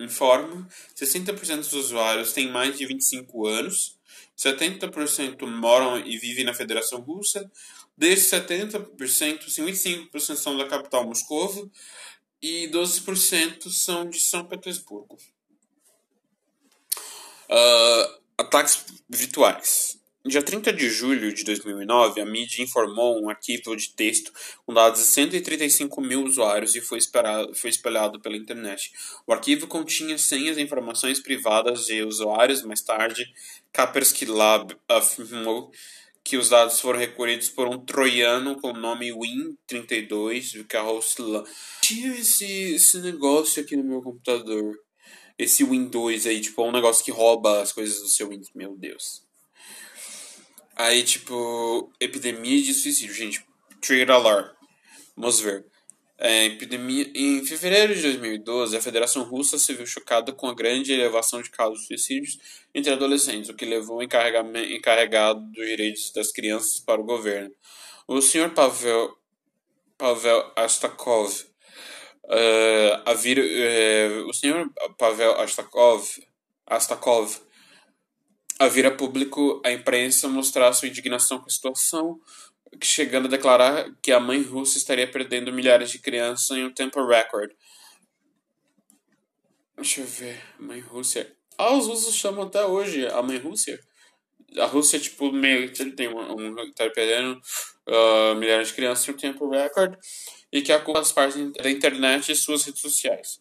informa 0.01 0.69
60% 0.97 1.59
dos 1.59 1.73
usuários 1.75 2.33
têm 2.33 2.49
mais 2.49 2.77
de 2.77 2.85
25 2.87 3.47
anos, 3.47 3.97
70% 4.37 5.47
moram 5.47 5.99
e 5.99 6.19
vivem 6.19 6.45
na 6.45 6.55
Federação 6.55 7.01
Russa, 7.01 7.51
desses 7.97 8.31
70%, 8.31 9.47
55% 9.47 10.37
são 10.37 10.57
da 10.57 10.67
capital 10.67 11.07
Moscou 11.07 11.71
e 12.43 12.69
12% 12.69 13.71
são 13.71 14.09
de 14.09 14.21
São 14.21 14.45
Petersburgo. 14.45 15.17
Uh, 17.49 18.21
ataques 18.37 18.85
virtuais. 19.09 19.99
Dia 20.27 20.43
30 20.43 20.73
de 20.73 20.89
julho 20.89 21.35
de 21.35 21.45
2009, 21.45 22.19
a 22.19 22.25
mídia 22.25 22.63
informou 22.63 23.23
um 23.23 23.29
arquivo 23.29 23.77
de 23.77 23.91
texto 23.91 24.33
com 24.65 24.73
dados 24.73 25.03
de 25.03 25.07
135 25.09 26.01
mil 26.01 26.25
usuários 26.25 26.75
e 26.75 26.81
foi, 26.81 26.97
esperado, 26.97 27.55
foi 27.55 27.69
espalhado 27.69 28.19
pela 28.19 28.35
internet. 28.35 28.91
O 29.27 29.35
arquivo 29.35 29.67
continha 29.67 30.17
senhas 30.17 30.57
e 30.57 30.63
informações 30.63 31.21
privadas 31.21 31.85
de 31.85 32.03
usuários. 32.03 32.63
Mais 32.63 32.81
tarde, 32.81 33.31
Kaspersky 33.71 34.25
Lab 34.25 34.75
afirmou 34.89 35.71
que 36.25 36.39
os 36.39 36.49
dados 36.49 36.81
foram 36.81 36.99
recolhidos 36.99 37.51
por 37.51 37.69
um 37.69 37.79
troiano 37.79 38.59
com 38.59 38.71
o 38.71 38.73
nome 38.73 39.11
Win32 39.11 40.67
Carrosla. 40.67 41.45
Tinha 41.83 42.17
esse, 42.19 42.77
esse 42.77 42.99
negócio 43.01 43.63
aqui 43.63 43.77
no 43.77 43.85
meu 43.85 44.01
computador. 44.01 44.75
Esse 45.39 45.67
Win2 45.67 46.27
aí, 46.31 46.41
tipo, 46.41 46.65
um 46.65 46.73
negócio 46.73 47.05
que 47.05 47.11
rouba 47.11 47.61
as 47.61 47.73
coisas 47.73 48.01
do 48.01 48.09
seu 48.09 48.31
Windows. 48.31 48.51
Meu 48.55 48.75
Deus. 48.75 49.24
Aí, 50.77 51.05
tipo, 51.05 51.93
epidemia 52.01 52.61
de 52.63 52.75
suicídio, 52.75 53.15
gente. 53.15 53.45
Trigger 53.81 54.11
alarm. 54.11 54.49
Vamos 55.17 55.41
ver. 55.41 55.65
É, 56.19 56.47
epidemia... 56.47 57.11
Em 57.15 57.45
fevereiro 57.45 57.95
de 57.95 58.03
2012, 58.03 58.77
a 58.77 58.81
Federação 58.81 59.23
Russa 59.23 59.59
se 59.59 59.73
viu 59.73 59.87
chocada 59.87 60.33
com 60.33 60.49
a 60.49 60.55
grande 60.55 60.93
elevação 60.93 61.41
de 61.41 61.51
casos 61.51 61.81
de 61.81 61.87
suicídios 61.87 62.39
entre 62.75 62.93
adolescentes, 62.93 63.51
o 63.51 63.55
que 63.55 63.65
levou 63.65 63.99
o 63.99 64.03
encarregado 64.03 65.41
dos 65.53 65.67
direitos 65.67 66.13
das 66.13 66.33
crianças 66.33 66.81
para 66.81 67.01
o 67.01 67.05
governo. 67.05 67.55
O 68.09 68.21
Sr. 68.21 68.51
Pavel, 68.51 69.17
Pavel 69.97 70.53
Astakov, 70.57 71.33
uh, 72.25 73.03
a 73.05 73.15
vir, 73.15 73.39
uh, 73.39 74.29
o 74.29 74.33
Sr. 74.33 74.69
Pavel 74.99 75.41
Astakov, 75.41 76.05
Astakov 76.67 77.45
a 78.59 78.69
vir 78.69 78.87
a 78.87 78.91
público 78.91 79.61
a 79.65 79.73
imprensa 79.73 80.29
mostrar 80.29 80.73
sua 80.73 80.89
indignação 80.89 81.39
com 81.39 81.47
a 81.47 81.51
situação, 81.51 82.21
chegando 82.83 83.27
a 83.27 83.31
declarar 83.31 83.91
que 84.03 84.13
a 84.13 84.21
mãe 84.21 84.43
russa 84.43 84.79
estaria 84.79 85.11
perdendo 85.11 85.53
milhares 85.53 85.91
de 85.91 85.99
crianças 85.99 86.57
em 86.57 86.65
um 86.65 86.73
tempo 86.73 87.05
recorde. 87.07 87.55
Deixa 89.77 90.01
eu 90.01 90.07
ver. 90.07 90.41
Mãe 90.59 90.81
Rússia. 90.81 91.35
Ah, 91.59 91.73
os 91.73 91.87
russos 91.87 92.15
chamam 92.15 92.47
até 92.47 92.65
hoje 92.65 93.07
a 93.07 93.23
mãe 93.23 93.39
Rússia. 93.39 93.79
A 94.59 94.67
Rússia, 94.67 94.99
tipo, 94.99 95.33
meio 95.33 95.73
que 95.73 95.85
tem 95.93 96.09
um, 96.09 96.33
um 96.33 96.73
tá 96.73 96.89
perdendo 96.91 97.41
uh, 97.89 98.35
milhares 98.37 98.69
de 98.69 98.75
crianças 98.75 99.09
em 99.09 99.13
um 99.13 99.17
tempo 99.17 99.49
recorde 99.49 99.97
e 100.53 100.63
que 100.63 100.73
acusa 100.73 101.01
as 101.01 101.13
partes 101.13 101.53
da 101.53 101.71
internet 101.71 102.31
e 102.31 102.37
suas 102.37 102.65
redes 102.65 102.81
sociais. 102.81 103.41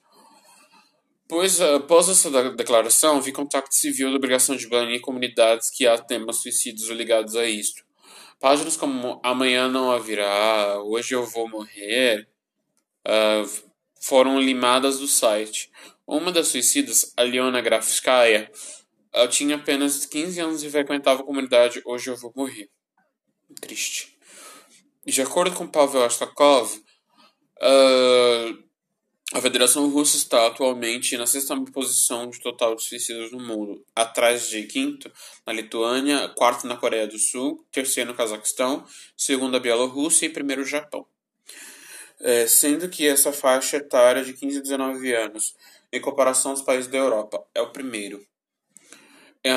Pois, 1.27 1.59
após 1.61 2.09
essa 2.09 2.29
declaração, 2.51 3.21
vi 3.21 3.31
contato 3.31 3.71
civil 3.71 4.09
da 4.09 4.17
obrigação 4.17 4.55
de 4.55 4.67
banir 4.67 5.01
comunidades 5.01 5.69
que 5.69 5.87
há 5.87 5.97
temas 5.97 6.37
suicidas 6.37 6.87
ligados 6.89 7.35
a 7.35 7.45
isto. 7.45 7.83
Páginas 8.39 8.75
como 8.75 9.21
Amanhã 9.23 9.69
não 9.69 9.91
haverá, 9.91 10.81
Hoje 10.83 11.15
eu 11.15 11.25
vou 11.25 11.47
morrer, 11.47 12.27
uh, 13.07 13.71
foram 14.01 14.39
limadas 14.39 14.99
do 14.99 15.07
site. 15.07 15.71
Uma 16.05 16.31
das 16.31 16.49
suicidas, 16.49 17.13
a 17.15 17.23
Leona 17.23 17.61
Grafskaya, 17.61 18.51
ela 19.13 19.27
tinha 19.27 19.55
apenas 19.55 20.05
15 20.05 20.39
anos 20.41 20.63
e 20.63 20.69
frequentava 20.69 21.21
a 21.21 21.25
comunidade 21.25 21.81
Hoje 21.85 22.09
Eu 22.09 22.17
Vou 22.17 22.33
Morrer. 22.35 22.69
Triste. 23.61 24.17
De 25.05 25.21
acordo 25.21 25.55
com 25.55 25.67
Pavel 25.67 26.03
Astakov, 26.03 26.75
uh, 27.61 28.12
Federação 29.43 29.89
Russa 29.89 30.15
está 30.15 30.47
atualmente 30.47 31.17
na 31.17 31.27
sexta 31.27 31.53
posição 31.65 32.29
de 32.29 32.39
total 32.39 32.77
de 32.77 32.83
suicídios 32.83 33.29
no 33.29 33.41
mundo, 33.41 33.83
atrás 33.93 34.47
de 34.47 34.63
quinto 34.63 35.11
na 35.45 35.51
Lituânia, 35.51 36.29
quarto 36.29 36.65
na 36.65 36.77
Coreia 36.77 37.05
do 37.05 37.19
Sul, 37.19 37.61
terceiro 37.69 38.11
no 38.11 38.15
Cazaquistão, 38.15 38.85
segundo 39.17 39.57
a 39.57 39.59
Bielorrússia 39.59 40.27
e 40.27 40.29
primeiro 40.29 40.61
o 40.61 40.65
Japão. 40.65 41.05
É, 42.21 42.47
sendo 42.47 42.87
que 42.87 43.05
essa 43.05 43.33
faixa 43.33 43.75
etária 43.75 44.23
de 44.23 44.31
15 44.31 44.59
a 44.59 44.61
19 44.61 45.13
anos, 45.13 45.53
em 45.91 45.99
comparação 45.99 46.51
aos 46.51 46.61
países 46.61 46.89
da 46.89 46.97
Europa, 46.97 47.45
é 47.53 47.61
o 47.61 47.69
primeiro. 47.69 48.25
É, 49.45 49.51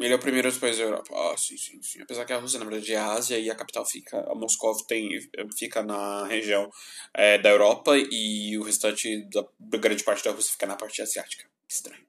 ele 0.00 0.12
é 0.12 0.16
o 0.16 0.18
primeiro 0.18 0.48
dos 0.48 0.58
países 0.58 0.80
da 0.80 0.86
Europa. 0.86 1.14
Ah, 1.14 1.36
sim, 1.36 1.56
sim, 1.56 1.80
sim. 1.80 2.02
Apesar 2.02 2.24
que 2.24 2.32
a 2.32 2.38
Rússia, 2.38 2.58
na 2.58 2.64
verdade, 2.64 2.92
é 2.92 2.96
a 2.96 3.12
Ásia 3.12 3.38
e 3.38 3.48
a 3.48 3.54
capital 3.54 3.86
fica. 3.86 4.18
A 4.28 4.34
Moscou 4.34 4.76
tem, 4.84 5.08
fica 5.56 5.80
na 5.80 6.26
região 6.26 6.68
é, 7.14 7.38
da 7.38 7.48
Europa 7.48 7.96
e 7.96 8.58
o 8.58 8.64
restante 8.64 9.28
da, 9.30 9.46
grande 9.78 10.02
parte 10.02 10.24
da 10.24 10.32
Rússia 10.32 10.52
fica 10.52 10.66
na 10.66 10.74
parte 10.74 11.00
asiática. 11.00 11.44
Estranho. 11.68 12.02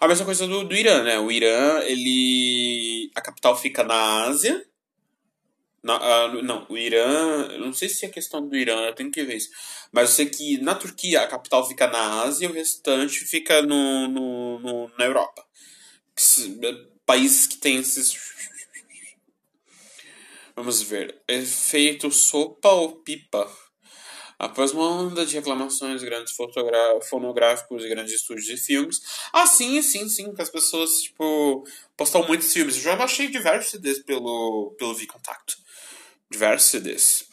A 0.00 0.08
mesma 0.08 0.24
coisa 0.24 0.46
do, 0.46 0.64
do 0.64 0.74
Irã, 0.74 1.02
né? 1.02 1.18
O 1.18 1.30
Irã, 1.30 1.80
ele. 1.82 3.10
A 3.14 3.20
capital 3.20 3.54
fica 3.54 3.84
na 3.84 4.24
Ásia. 4.24 4.64
Na, 5.82 6.26
uh, 6.26 6.42
não, 6.42 6.66
o 6.70 6.78
Irã. 6.78 7.48
Não 7.58 7.74
sei 7.74 7.90
se 7.90 8.06
é 8.06 8.08
questão 8.08 8.48
do 8.48 8.56
Irã, 8.56 8.86
eu 8.86 8.94
tenho 8.94 9.10
que 9.10 9.22
ver 9.24 9.36
isso. 9.36 9.50
Mas 9.92 10.08
eu 10.08 10.16
sei 10.16 10.26
que 10.26 10.56
na 10.56 10.74
Turquia 10.74 11.20
a 11.20 11.26
capital 11.26 11.68
fica 11.68 11.86
na 11.86 12.22
Ásia 12.22 12.46
e 12.46 12.50
o 12.50 12.54
restante 12.54 13.26
fica 13.26 13.60
no, 13.60 14.08
no, 14.08 14.58
no 14.60 14.90
na 14.96 15.04
Europa 15.04 15.44
países 17.06 17.46
que 17.46 17.56
têm 17.56 17.78
esses. 17.78 18.16
Vamos 20.54 20.82
ver. 20.82 21.22
Efeito 21.26 22.10
sopa 22.10 22.68
ou 22.68 22.96
pipa? 23.02 23.50
Após 24.38 24.72
uma 24.72 24.88
onda 24.88 25.26
de 25.26 25.34
reclamações, 25.34 26.02
grandes 26.02 26.34
fonográficos 27.10 27.84
e 27.84 27.88
grandes 27.88 28.14
estúdios 28.14 28.46
de 28.46 28.56
filmes. 28.56 29.00
Ah, 29.34 29.46
sim, 29.46 29.82
sim, 29.82 30.08
sim, 30.08 30.34
que 30.34 30.40
as 30.40 30.48
pessoas, 30.48 31.02
tipo, 31.02 31.66
postam 31.94 32.26
muitos 32.26 32.50
filmes. 32.50 32.76
Eu 32.76 32.82
já 32.82 32.96
baixei 32.96 33.28
diversos 33.28 33.72
CDs 33.72 33.98
pelo, 33.98 34.74
pelo 34.78 34.94
V-Contact. 34.94 35.56
Diversos 36.30 36.70
CDs. 36.70 37.24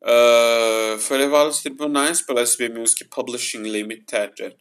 Uh, 0.00 0.98
foi 1.00 1.18
levado 1.18 1.46
aos 1.46 1.60
tribunais 1.60 2.22
pela 2.22 2.42
SB 2.42 2.68
Music 2.68 3.04
Publishing 3.06 3.62
Limited 3.62 4.56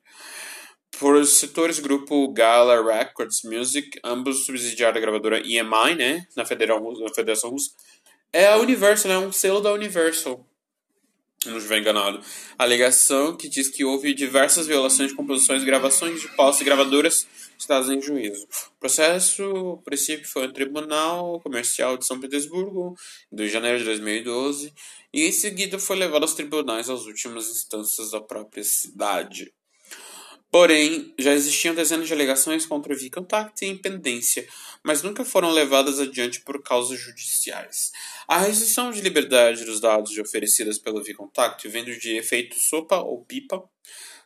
por 1.00 1.24
setores 1.26 1.80
grupo 1.80 2.28
Gala 2.30 2.82
Records 2.84 3.44
Music, 3.44 4.00
ambos 4.04 4.46
subsidiados 4.46 4.96
da 4.96 5.02
gravadora 5.02 5.40
EMI, 5.40 5.96
né, 5.96 6.28
na, 6.36 6.46
Federal, 6.46 6.82
na 7.00 7.14
Federação 7.14 7.52
Russa, 7.52 7.72
é 8.34 8.48
a 8.48 8.58
Universal, 8.58 9.12
né, 9.12 9.18
um 9.18 9.32
selo 9.32 9.62
da 9.62 9.72
Universal. 9.74 10.46
Não 11.46 11.58
estiver 11.58 11.80
enganado. 11.80 12.20
A 12.58 12.64
alegação 12.64 13.38
que 13.38 13.48
diz 13.48 13.70
que 13.70 13.86
houve 13.86 14.14
diversas 14.14 14.66
violações 14.66 15.10
de 15.10 15.16
composições 15.16 15.62
e 15.62 15.66
gravações 15.66 16.20
de 16.20 16.28
posse 16.36 16.64
gravadoras 16.64 17.28
estadas 17.58 17.90
em 17.90 18.02
juízo. 18.02 18.46
O 18.76 18.80
processo, 18.80 19.44
o 19.44 19.78
princípio, 19.78 20.28
foi 20.28 20.48
no 20.48 20.54
Tribunal 20.54 21.40
Comercial 21.42 21.98
de 21.98 22.06
São 22.06 22.20
Petersburgo, 22.20 22.96
em 23.32 23.48
janeiro 23.48 23.78
de 23.78 23.86
2012, 23.86 24.74
e 25.14 25.26
em 25.26 25.32
seguida 25.32 25.78
foi 25.78 25.96
levado 25.96 26.24
aos 26.24 26.34
tribunais 26.34 26.90
às 26.90 27.06
últimas 27.06 27.50
instâncias 27.50 28.12
da 28.12 28.20
própria 28.20 28.64
cidade. 28.64 29.54
Porém, 30.50 31.14
já 31.20 31.34
existiam 31.34 31.76
dezenas 31.76 32.08
de 32.08 32.14
alegações 32.14 32.66
contra 32.66 32.94
o 32.94 32.98
V-Contact 32.98 33.66
em 33.66 33.78
pendência, 33.78 34.48
mas 34.82 35.04
nunca 35.04 35.26
foram 35.26 35.52
levadas 35.52 36.00
adiante 36.00 36.40
por 36.42 36.64
causas 36.64 37.00
judiciais. 37.00 37.92
A 38.28 38.38
restrição 38.38 38.90
de 38.92 39.02
liberdade 39.02 39.66
dos 39.66 39.82
dados 39.82 40.18
oferecidas 40.18 40.78
pelo 40.78 41.04
V-Contact 41.04 41.68
vem 41.68 41.84
de 41.84 42.16
efeito 42.16 42.58
sopa 42.58 42.98
ou 42.98 43.26
pipa 43.26 43.62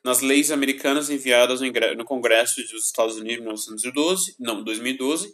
nas 0.04 0.22
leis 0.22 0.52
americanas 0.52 1.10
enviadas 1.10 1.60
no 1.98 2.06
Congresso 2.06 2.62
dos 2.62 2.86
Estados 2.86 3.16
Unidos 3.16 3.38
em 3.38 3.42
1912, 3.42 4.36
não, 4.40 4.64
2012, 4.64 5.34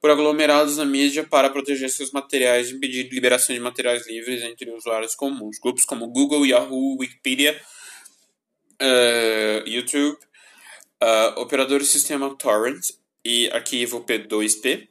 por 0.00 0.10
aglomerados 0.10 0.76
na 0.76 0.84
mídia 0.84 1.24
para 1.24 1.50
proteger 1.50 1.90
seus 1.90 2.10
materiais 2.10 2.70
e 2.70 2.74
impedir 2.74 3.08
liberação 3.10 3.54
de 3.54 3.60
materiais 3.60 4.06
livres 4.06 4.42
entre 4.42 4.70
usuários 4.70 5.14
comuns. 5.14 5.58
Grupos 5.58 5.84
como 5.84 6.08
Google, 6.08 6.46
Yahoo, 6.46 6.98
Wikipedia 6.98 7.60
uh, 8.80 9.68
YouTube, 9.68 10.18
uh, 11.02 11.40
operador 11.40 11.82
sistema 11.84 12.34
Torrent 12.36 12.90
e 13.24 13.48
arquivo 13.50 14.02
P2P, 14.04 14.88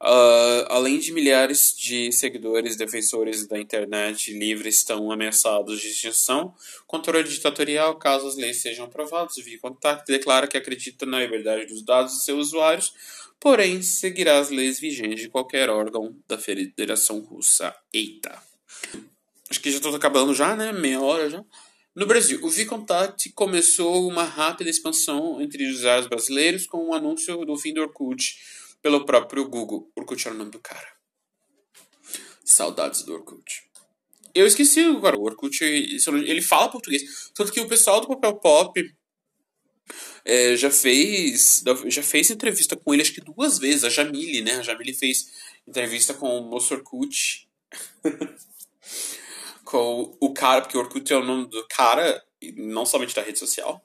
uh, 0.00 0.04
eh, 0.04 0.66
além 0.68 0.98
de 0.98 1.12
milhares 1.12 1.74
de 1.76 2.10
seguidores 2.10 2.76
defensores 2.76 3.46
da 3.46 3.58
internet 3.58 4.32
livre 4.32 4.68
estão 4.68 5.10
ameaçados 5.12 5.80
de 5.80 5.88
extinção, 5.88 6.54
controle 6.86 7.28
ditatorial 7.28 7.96
caso 7.96 8.26
as 8.26 8.36
leis 8.36 8.60
sejam 8.60 8.86
aprovadas. 8.86 9.36
Via 9.36 9.58
Contact 9.60 10.10
declara 10.10 10.48
que 10.48 10.56
acredita 10.56 11.06
na 11.06 11.20
liberdade 11.20 11.66
dos 11.66 11.84
dados 11.84 12.14
de 12.14 12.24
seus 12.24 12.48
usuários, 12.48 12.92
porém 13.38 13.80
seguirá 13.80 14.38
as 14.38 14.50
leis 14.50 14.80
vigentes 14.80 15.20
de 15.20 15.28
qualquer 15.28 15.70
órgão 15.70 16.16
da 16.26 16.36
Federação 16.36 17.20
Russa. 17.20 17.74
Eita! 17.92 18.42
Acho 19.48 19.60
que 19.60 19.70
já 19.70 19.76
estou 19.76 19.94
acabando 19.94 20.34
já, 20.34 20.56
né? 20.56 20.72
Meia 20.72 21.00
hora 21.00 21.30
já. 21.30 21.44
No 21.96 22.04
Brasil, 22.04 22.38
o 22.44 22.50
Vcontact 22.50 23.32
começou 23.32 24.06
uma 24.06 24.22
rápida 24.22 24.68
expansão 24.68 25.40
entre 25.40 25.66
os 25.66 25.78
usuários 25.78 26.06
brasileiros 26.06 26.66
com 26.66 26.76
o 26.76 26.88
um 26.90 26.92
anúncio 26.92 27.42
do 27.46 27.56
fim 27.56 27.72
do 27.72 27.80
Orkut 27.80 28.36
pelo 28.82 29.06
próprio 29.06 29.48
Google. 29.48 29.90
Orkut 29.96 30.28
era 30.28 30.34
o 30.34 30.38
nome 30.38 30.50
do 30.50 30.58
cara. 30.58 30.86
Saudades 32.44 33.02
do 33.02 33.14
Orkut. 33.14 33.62
Eu 34.34 34.46
esqueci 34.46 34.80
agora, 34.80 35.18
o 35.18 35.22
Orkut, 35.22 35.64
ele 35.64 36.42
fala 36.42 36.68
português. 36.68 37.30
Tanto 37.34 37.50
que 37.50 37.60
o 37.60 37.66
pessoal 37.66 38.02
do 38.02 38.08
Papel 38.08 38.36
Pop 38.40 38.94
é, 40.22 40.54
já 40.54 40.70
fez 40.70 41.64
já 41.86 42.02
fez 42.02 42.28
entrevista 42.28 42.76
com 42.76 42.92
ele, 42.92 43.04
acho 43.04 43.14
que 43.14 43.22
duas 43.22 43.58
vezes. 43.58 43.84
A 43.84 43.88
Jamile, 43.88 44.42
né? 44.42 44.56
A 44.56 44.62
Jamile 44.62 44.92
fez 44.92 45.32
entrevista 45.66 46.12
com 46.12 46.40
o 46.40 46.50
Moço 46.50 46.74
Orkut. 46.74 47.48
com 49.66 50.16
o 50.20 50.32
cara, 50.32 50.62
porque 50.62 50.78
o 50.78 50.80
Orkut 50.80 51.12
é 51.12 51.16
o 51.16 51.24
nome 51.24 51.48
do 51.48 51.66
cara, 51.68 52.24
não 52.56 52.86
somente 52.86 53.14
da 53.14 53.20
rede 53.20 53.38
social. 53.38 53.84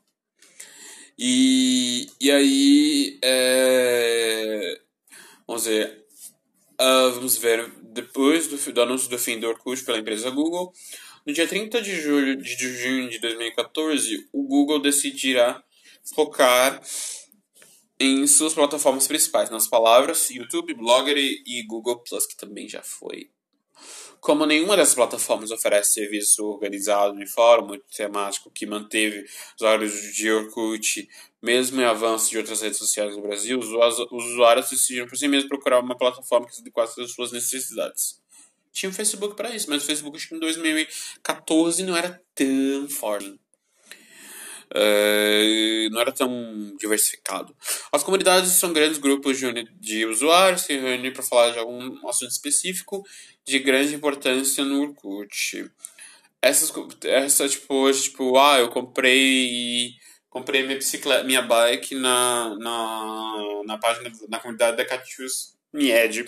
E, 1.17 2.07
e 2.21 2.31
aí, 2.31 3.19
é, 3.23 4.79
vamos 5.47 5.65
ver, 5.65 6.05
uh, 6.79 7.11
vamos 7.13 7.37
ver, 7.37 7.69
depois 7.81 8.47
do, 8.47 8.71
do, 8.71 8.81
anúncio 8.81 9.09
do 9.09 9.17
fim 9.17 9.39
do 9.39 9.47
Orkut 9.47 9.83
pela 9.83 9.97
empresa 9.97 10.29
Google, 10.29 10.71
no 11.25 11.33
dia 11.33 11.47
30 11.47 11.81
de, 11.81 11.99
julho, 11.99 12.37
de 12.37 12.77
junho 12.77 13.09
de 13.09 13.19
2014, 13.19 14.29
o 14.31 14.43
Google 14.43 14.79
decidirá 14.79 15.63
focar 16.15 16.79
em 17.99 18.25
suas 18.27 18.53
plataformas 18.53 19.07
principais, 19.07 19.49
nas 19.49 19.67
palavras 19.67 20.29
YouTube, 20.29 20.75
Blogger 20.75 21.17
e 21.17 21.63
Google 21.67 21.99
Plus, 21.99 22.27
que 22.27 22.37
também 22.37 22.69
já 22.69 22.83
foi 22.83 23.29
como 24.21 24.45
nenhuma 24.45 24.77
dessas 24.77 24.93
plataformas 24.93 25.49
oferece 25.49 25.95
serviço 25.95 26.45
organizado 26.45 27.17
fórum 27.27 27.65
muito 27.65 27.85
temático 27.85 28.51
que 28.51 28.67
manteve 28.67 29.25
os 29.25 29.55
usuários 29.57 30.15
de 30.15 30.31
Orkut, 30.31 31.09
mesmo 31.41 31.81
em 31.81 31.85
avanço 31.85 32.29
de 32.29 32.37
outras 32.37 32.61
redes 32.61 32.77
sociais 32.77 33.15
no 33.15 33.23
Brasil, 33.23 33.57
os 33.57 34.25
usuários 34.25 34.69
decidiram 34.69 35.07
por 35.07 35.17
si 35.17 35.27
mesmos 35.27 35.49
procurar 35.49 35.79
uma 35.79 35.97
plataforma 35.97 36.45
que 36.45 36.53
se 36.53 36.61
adequasse 36.61 37.01
às 37.01 37.11
suas 37.11 37.31
necessidades. 37.31 38.21
Tinha 38.71 38.91
o 38.91 38.93
Facebook 38.93 39.35
para 39.35 39.55
isso, 39.55 39.67
mas 39.67 39.81
o 39.81 39.87
Facebook 39.87 40.15
acho 40.15 40.29
que 40.29 40.35
em 40.35 40.39
2014 40.39 41.83
não 41.83 41.97
era 41.97 42.21
tão 42.35 42.87
forte. 42.89 43.40
Uh, 44.73 45.89
não 45.91 45.99
era 45.99 46.11
tão 46.11 46.75
diversificado. 46.79 47.53
As 47.91 48.03
comunidades 48.03 48.51
são 48.51 48.71
grandes 48.71 48.97
grupos 48.97 49.37
de, 49.37 49.63
de 49.79 50.05
usuários 50.05 50.61
que 50.61 50.73
se 50.73 50.79
reúnem 50.79 51.11
para 51.11 51.23
falar 51.23 51.51
de 51.51 51.59
algum 51.59 52.07
assunto 52.07 52.31
específico 52.31 53.03
de 53.45 53.59
grande 53.59 53.93
importância 53.93 54.63
no 54.63 54.81
Orkut. 54.81 55.69
Essas, 56.41 56.73
essa, 57.03 57.47
tipo, 57.49 57.73
hoje, 57.73 58.03
tipo, 58.03 58.37
ah, 58.37 58.59
eu 58.59 58.69
comprei 58.69 59.93
comprei 60.31 60.63
minha 60.63 60.77
bicicleta, 60.77 61.25
minha 61.25 61.41
bike 61.41 61.93
na, 61.93 62.55
na, 62.57 63.61
na 63.65 63.77
página, 63.77 64.09
na 64.29 64.39
comunidade 64.39 64.77
da 64.77 64.85
Catius 64.85 65.53
Mied, 65.73 66.21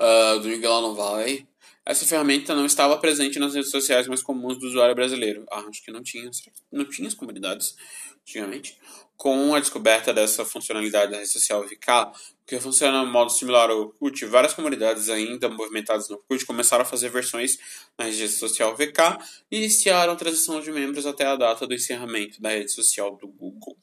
uh, 0.00 0.40
do 0.40 0.48
Miguel 0.48 0.80
não 0.80 0.94
vai. 0.94 1.46
Essa 1.86 2.04
ferramenta 2.04 2.52
não 2.52 2.66
estava 2.66 2.98
presente 2.98 3.38
nas 3.38 3.54
redes 3.54 3.70
sociais 3.70 4.08
mais 4.08 4.20
comuns 4.20 4.58
do 4.58 4.66
usuário 4.66 4.94
brasileiro. 4.94 5.46
Ah, 5.48 5.60
acho 5.68 5.84
que 5.84 5.92
não 5.92 6.02
tinha. 6.02 6.28
Não 6.72 6.84
tinha 6.84 7.06
as 7.06 7.14
comunidades 7.14 7.76
antigamente. 8.22 8.76
Com 9.16 9.54
a 9.54 9.60
descoberta 9.60 10.12
dessa 10.12 10.44
funcionalidade 10.44 11.12
da 11.12 11.18
rede 11.18 11.30
social 11.30 11.62
VK, 11.62 12.12
que 12.44 12.58
funciona 12.58 13.04
de 13.04 13.10
modo 13.10 13.30
similar 13.30 13.70
ao 13.70 13.78
Orkut, 13.78 14.26
várias 14.26 14.52
comunidades 14.52 15.08
ainda 15.08 15.48
movimentadas 15.48 16.08
no 16.08 16.16
Orkut 16.16 16.44
começaram 16.44 16.82
a 16.82 16.84
fazer 16.84 17.08
versões 17.08 17.56
na 17.96 18.06
rede 18.06 18.28
social 18.28 18.76
VK 18.76 19.18
e 19.48 19.58
iniciaram 19.58 20.12
a 20.12 20.16
transição 20.16 20.60
de 20.60 20.72
membros 20.72 21.06
até 21.06 21.24
a 21.24 21.36
data 21.36 21.68
do 21.68 21.72
encerramento 21.72 22.42
da 22.42 22.50
rede 22.50 22.72
social 22.72 23.16
do 23.16 23.28
Google. 23.28 23.76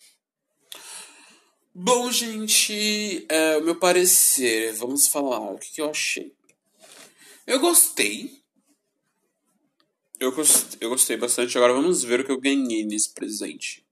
Bom, 1.74 2.12
gente, 2.12 3.26
é, 3.30 3.58
o 3.58 3.64
meu 3.64 3.76
parecer, 3.80 4.74
vamos 4.74 5.08
falar 5.08 5.39
o 5.39 5.58
que, 5.58 5.72
que 5.72 5.82
eu 5.82 5.89
achei. 5.89 6.32
Eu 7.45 7.59
gostei. 7.59 8.41
Eu 10.19 10.31
gostei, 10.31 10.77
eu 10.79 10.89
gostei 10.89 11.17
bastante. 11.17 11.57
Agora 11.57 11.73
vamos 11.73 12.03
ver 12.03 12.21
o 12.21 12.25
que 12.25 12.31
eu 12.31 12.39
ganhei 12.39 12.85
nesse 12.85 13.13
presente. 13.13 13.85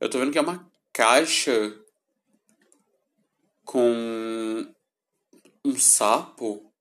Eu 0.00 0.10
tô 0.10 0.18
vendo 0.18 0.32
que 0.32 0.38
é 0.38 0.40
uma 0.40 0.68
caixa 0.92 1.78
com 3.64 4.66
um 5.64 5.76
sapo. 5.78 6.72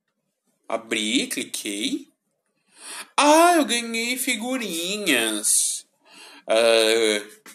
Abri, 0.68 1.28
cliquei. 1.28 2.08
Ah, 3.16 3.56
eu 3.58 3.66
ganhei 3.66 4.18
figurinhas. 4.18 5.86
Uh, 6.50 7.54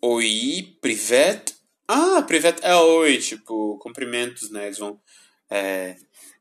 oi, 0.00 0.78
Privet. 0.80 1.54
Ah, 1.86 2.22
Privet 2.22 2.60
é 2.62 2.74
oi, 2.74 3.18
tipo, 3.18 3.78
cumprimentos, 3.78 4.50
né? 4.50 4.66
Eles 4.66 4.78
vão. 4.78 4.98
É, 5.50 5.96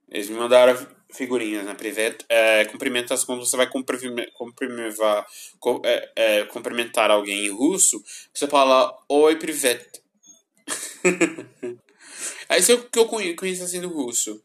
eles 0.08 0.30
me 0.30 0.38
mandaram 0.38 0.76
figurinhas 1.14 1.66
na 1.66 1.76
Privet. 1.76 2.26
É, 2.28 2.66
cumprimentas 2.66 3.24
quando 3.24 3.46
você 3.46 3.56
vai 3.56 3.70
cumprimentar, 3.70 5.26
é, 5.84 6.12
é, 6.16 6.44
cumprimentar 6.46 7.12
alguém 7.12 7.46
em 7.46 7.52
russo, 7.52 8.04
você 8.34 8.48
fala 8.48 8.94
oi, 9.10 9.36
Privet. 9.38 10.02
É 12.50 12.60
isso 12.60 12.88
que 12.90 13.00
eu 13.00 13.08
conheço 13.08 13.64
assim 13.64 13.82
do 13.82 13.90
russo. 13.90 14.44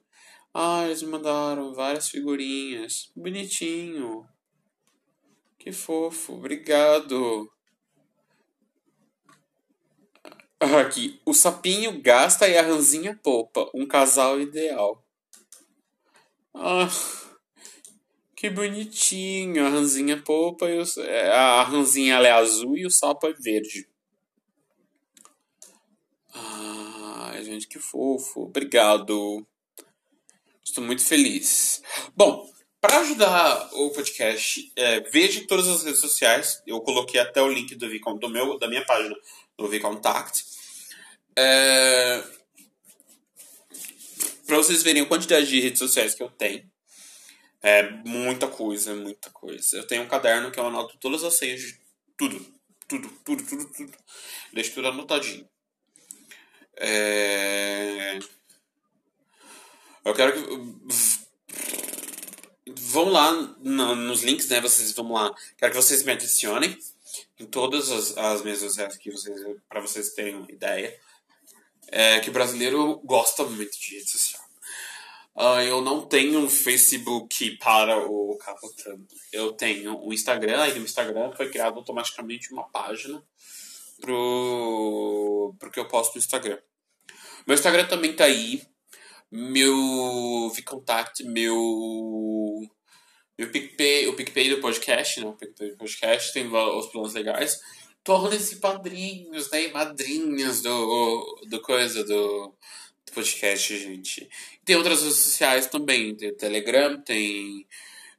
Ah, 0.54 0.84
eles 0.86 1.02
me 1.02 1.10
mandaram 1.10 1.74
várias 1.74 2.08
figurinhas. 2.08 3.10
Bonitinho. 3.14 4.26
Que 5.58 5.72
fofo. 5.72 6.34
Obrigado. 6.34 7.50
Aqui. 10.58 11.20
O 11.24 11.34
sapinho 11.34 12.00
gasta 12.00 12.48
e 12.48 12.56
a 12.56 12.62
ranzinha 12.62 13.18
poupa. 13.22 13.70
Um 13.74 13.86
casal 13.86 14.40
ideal. 14.40 15.04
Ah. 16.54 16.88
Que 18.36 18.48
bonitinho. 18.50 19.66
A 19.66 19.68
ranzinha 19.68 20.22
poupa 20.22 20.68
e 20.68 20.78
o, 20.78 20.84
a 21.32 21.62
ranzinha 21.64 22.14
é 22.16 22.30
azul 22.30 22.76
e 22.76 22.86
o 22.86 22.90
sapo 22.90 23.26
é 23.26 23.32
verde. 23.32 23.88
gente, 27.48 27.66
que 27.66 27.78
fofo. 27.78 28.42
Obrigado. 28.42 29.46
Estou 30.64 30.84
muito 30.84 31.04
feliz. 31.04 31.82
Bom, 32.14 32.48
para 32.80 33.00
ajudar 33.00 33.70
o 33.72 33.90
podcast, 33.90 34.70
é, 34.76 35.00
veja 35.10 35.46
todas 35.46 35.66
as 35.66 35.82
redes 35.82 36.00
sociais. 36.00 36.62
Eu 36.66 36.80
coloquei 36.80 37.20
até 37.20 37.42
o 37.42 37.48
link 37.48 37.74
do, 37.74 37.88
do 38.18 38.28
meu, 38.28 38.58
da 38.58 38.68
minha 38.68 38.84
página 38.84 39.16
do 39.56 39.66
VContact. 39.66 40.44
É, 41.36 42.24
para 44.48 44.56
vocês 44.56 44.82
verem 44.82 45.02
a 45.02 45.06
quantidade 45.06 45.46
de 45.46 45.60
redes 45.60 45.78
sociais 45.78 46.14
que 46.14 46.22
eu 46.22 46.30
tenho. 46.30 46.66
É 47.62 47.90
muita 48.06 48.48
coisa, 48.48 48.94
muita 48.94 49.28
coisa. 49.30 49.76
Eu 49.76 49.86
tenho 49.86 50.02
um 50.02 50.08
caderno 50.08 50.50
que 50.50 50.58
eu 50.58 50.66
anoto 50.66 50.96
todas 50.98 51.22
as 51.22 51.34
senhas 51.34 51.60
de 51.60 51.78
tudo. 52.16 52.40
Tudo, 52.88 53.10
tudo, 53.22 53.44
tudo, 53.44 53.64
tudo. 53.66 53.98
Deixo 54.54 54.72
tudo 54.72 54.88
anotadinho. 54.88 55.46
É... 56.78 58.18
Eu 60.02 60.14
quero 60.14 60.32
que. 60.32 61.28
Vão 62.74 63.10
lá 63.10 63.32
no, 63.32 63.94
nos 63.96 64.22
links, 64.22 64.48
né? 64.48 64.62
Vocês 64.62 64.92
vão 64.92 65.12
lá. 65.12 65.34
Quero 65.58 65.72
que 65.72 65.82
vocês 65.82 66.02
me 66.04 66.12
adicionem 66.12 66.78
em 67.38 67.44
todas 67.44 67.90
as, 67.90 68.16
as 68.16 68.42
mesas 68.42 68.96
que 68.96 69.10
vocês. 69.10 69.38
para 69.68 69.82
vocês 69.82 70.14
terem 70.14 70.36
uma 70.36 70.50
ideia. 70.50 70.98
É 71.90 72.20
que 72.20 72.30
brasileiro 72.30 73.00
gosta 73.04 73.44
muito 73.44 73.78
de 73.78 73.94
rede 73.96 74.10
social. 74.10 74.42
Uh, 75.34 75.60
eu 75.62 75.80
não 75.80 76.04
tenho 76.04 76.40
um 76.40 76.50
Facebook 76.50 77.56
para 77.58 77.96
o 77.96 78.36
Capotando. 78.38 79.06
Eu 79.32 79.52
tenho 79.52 79.94
o 79.94 80.08
um 80.08 80.12
Instagram, 80.12 80.60
aí 80.60 80.76
no 80.78 80.84
Instagram 80.84 81.32
foi 81.32 81.48
criado 81.48 81.76
automaticamente 81.76 82.52
uma 82.52 82.64
página 82.64 83.22
pro, 84.00 85.54
pro 85.58 85.70
que 85.70 85.78
eu 85.78 85.86
posto 85.86 86.16
no 86.16 86.18
Instagram. 86.18 86.58
Meu 87.46 87.54
Instagram 87.54 87.86
também 87.86 88.14
tá 88.14 88.24
aí. 88.24 88.62
Meu 89.30 90.50
VContact, 90.54 91.22
meu. 91.24 91.56
Meu 93.38 93.50
PicPay, 93.50 94.08
o 94.08 94.16
PicPay 94.16 94.50
do 94.50 94.60
podcast, 94.60 95.20
né? 95.20 95.26
O 95.28 95.34
PicPay 95.34 95.70
do 95.70 95.76
podcast 95.76 96.32
tem 96.32 96.46
os 96.52 96.86
planos 96.86 97.14
legais. 97.14 97.60
Tornem-se 98.04 98.56
padrinhos, 98.56 99.50
né? 99.50 99.64
E 99.64 99.72
madrinhas 99.72 100.62
do, 100.62 101.40
do 101.48 101.60
coisa, 101.60 102.02
do, 102.04 102.54
do 103.06 103.12
podcast, 103.12 103.76
gente. 103.78 104.28
Tem 104.64 104.76
outras 104.76 105.02
redes 105.02 105.16
sociais 105.16 105.66
também. 105.66 106.14
Tem 106.16 106.34
Telegram, 106.34 107.00
tem. 107.02 107.66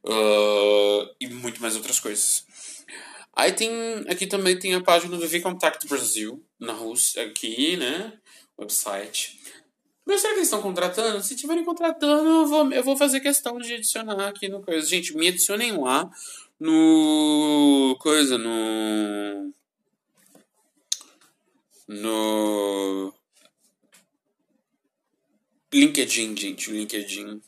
Uh, 0.04 1.14
e 1.20 1.28
muito 1.28 1.60
mais 1.60 1.76
outras 1.76 1.98
coisas. 1.98 2.46
Aí 3.34 3.52
tem. 3.52 3.70
Aqui 4.08 4.26
também 4.26 4.58
tem 4.58 4.74
a 4.74 4.82
página 4.82 5.16
do 5.16 5.28
VContact 5.28 5.86
Brasil, 5.88 6.44
na 6.58 6.72
Rússia, 6.72 7.24
aqui, 7.24 7.76
né? 7.76 8.18
website. 8.60 9.40
Mas 10.04 10.20
será 10.20 10.32
que 10.32 10.40
eles 10.40 10.48
estão 10.48 10.62
contratando? 10.62 11.22
Se 11.22 11.34
estiverem 11.34 11.64
contratando, 11.64 12.28
eu 12.28 12.46
vou, 12.46 12.72
eu 12.72 12.82
vou 12.82 12.96
fazer 12.96 13.20
questão 13.20 13.58
de 13.58 13.74
adicionar 13.74 14.28
aqui 14.28 14.48
no 14.48 14.62
coisa. 14.62 14.86
Gente, 14.86 15.16
me 15.16 15.28
adicionem 15.28 15.76
lá 15.76 16.10
no. 16.58 17.96
coisa, 18.00 18.36
no. 18.36 19.52
No. 21.90 23.12
LinkedIn, 25.72 26.36
gente. 26.36 26.70
O 26.70 26.72
LinkedIn. 26.72 27.42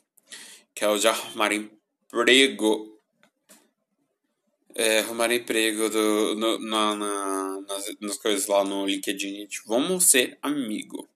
Que 0.74 0.84
é 0.84 0.88
o 0.88 0.98
de 0.98 1.06
arrumar 1.06 1.52
emprego. 1.52 3.00
É, 4.74 4.98
arrumar 4.98 5.32
emprego 5.32 5.88
do, 5.88 6.34
no, 6.34 6.58
na, 6.58 6.96
na, 6.96 7.60
nas, 7.60 7.84
nas 8.00 8.16
coisas 8.16 8.48
lá 8.48 8.64
no 8.64 8.84
LinkedIn. 8.84 9.36
Gente. 9.42 9.62
Vamos 9.64 10.06
ser 10.06 10.36
amigo. 10.42 11.08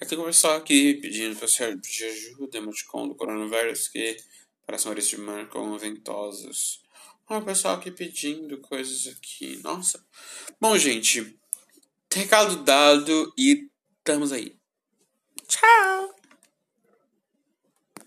Aqui 0.00 0.16
um 0.16 0.24
pessoal 0.24 0.56
aqui 0.56 0.94
pedindo 0.94 1.34
para 1.34 1.74
de 1.74 2.04
ajuda, 2.04 2.58
emoticon 2.58 3.08
do 3.08 3.16
coronavírus 3.16 3.88
que 3.88 4.16
parece 4.64 4.86
Maurício 4.86 5.18
de 5.18 5.24
Marcon 5.24 5.76
ventosos. 5.76 6.80
Olha 7.28 7.40
o 7.40 7.44
pessoal 7.44 7.74
aqui 7.74 7.90
pedindo 7.90 8.56
coisas 8.58 9.08
aqui. 9.08 9.60
Nossa. 9.64 10.04
Bom, 10.60 10.78
gente. 10.78 11.39
Recado 12.12 12.56
dado 12.64 13.32
e 13.38 13.68
estamos 13.98 14.32
aí. 14.32 14.56
Tchau! 15.46 16.19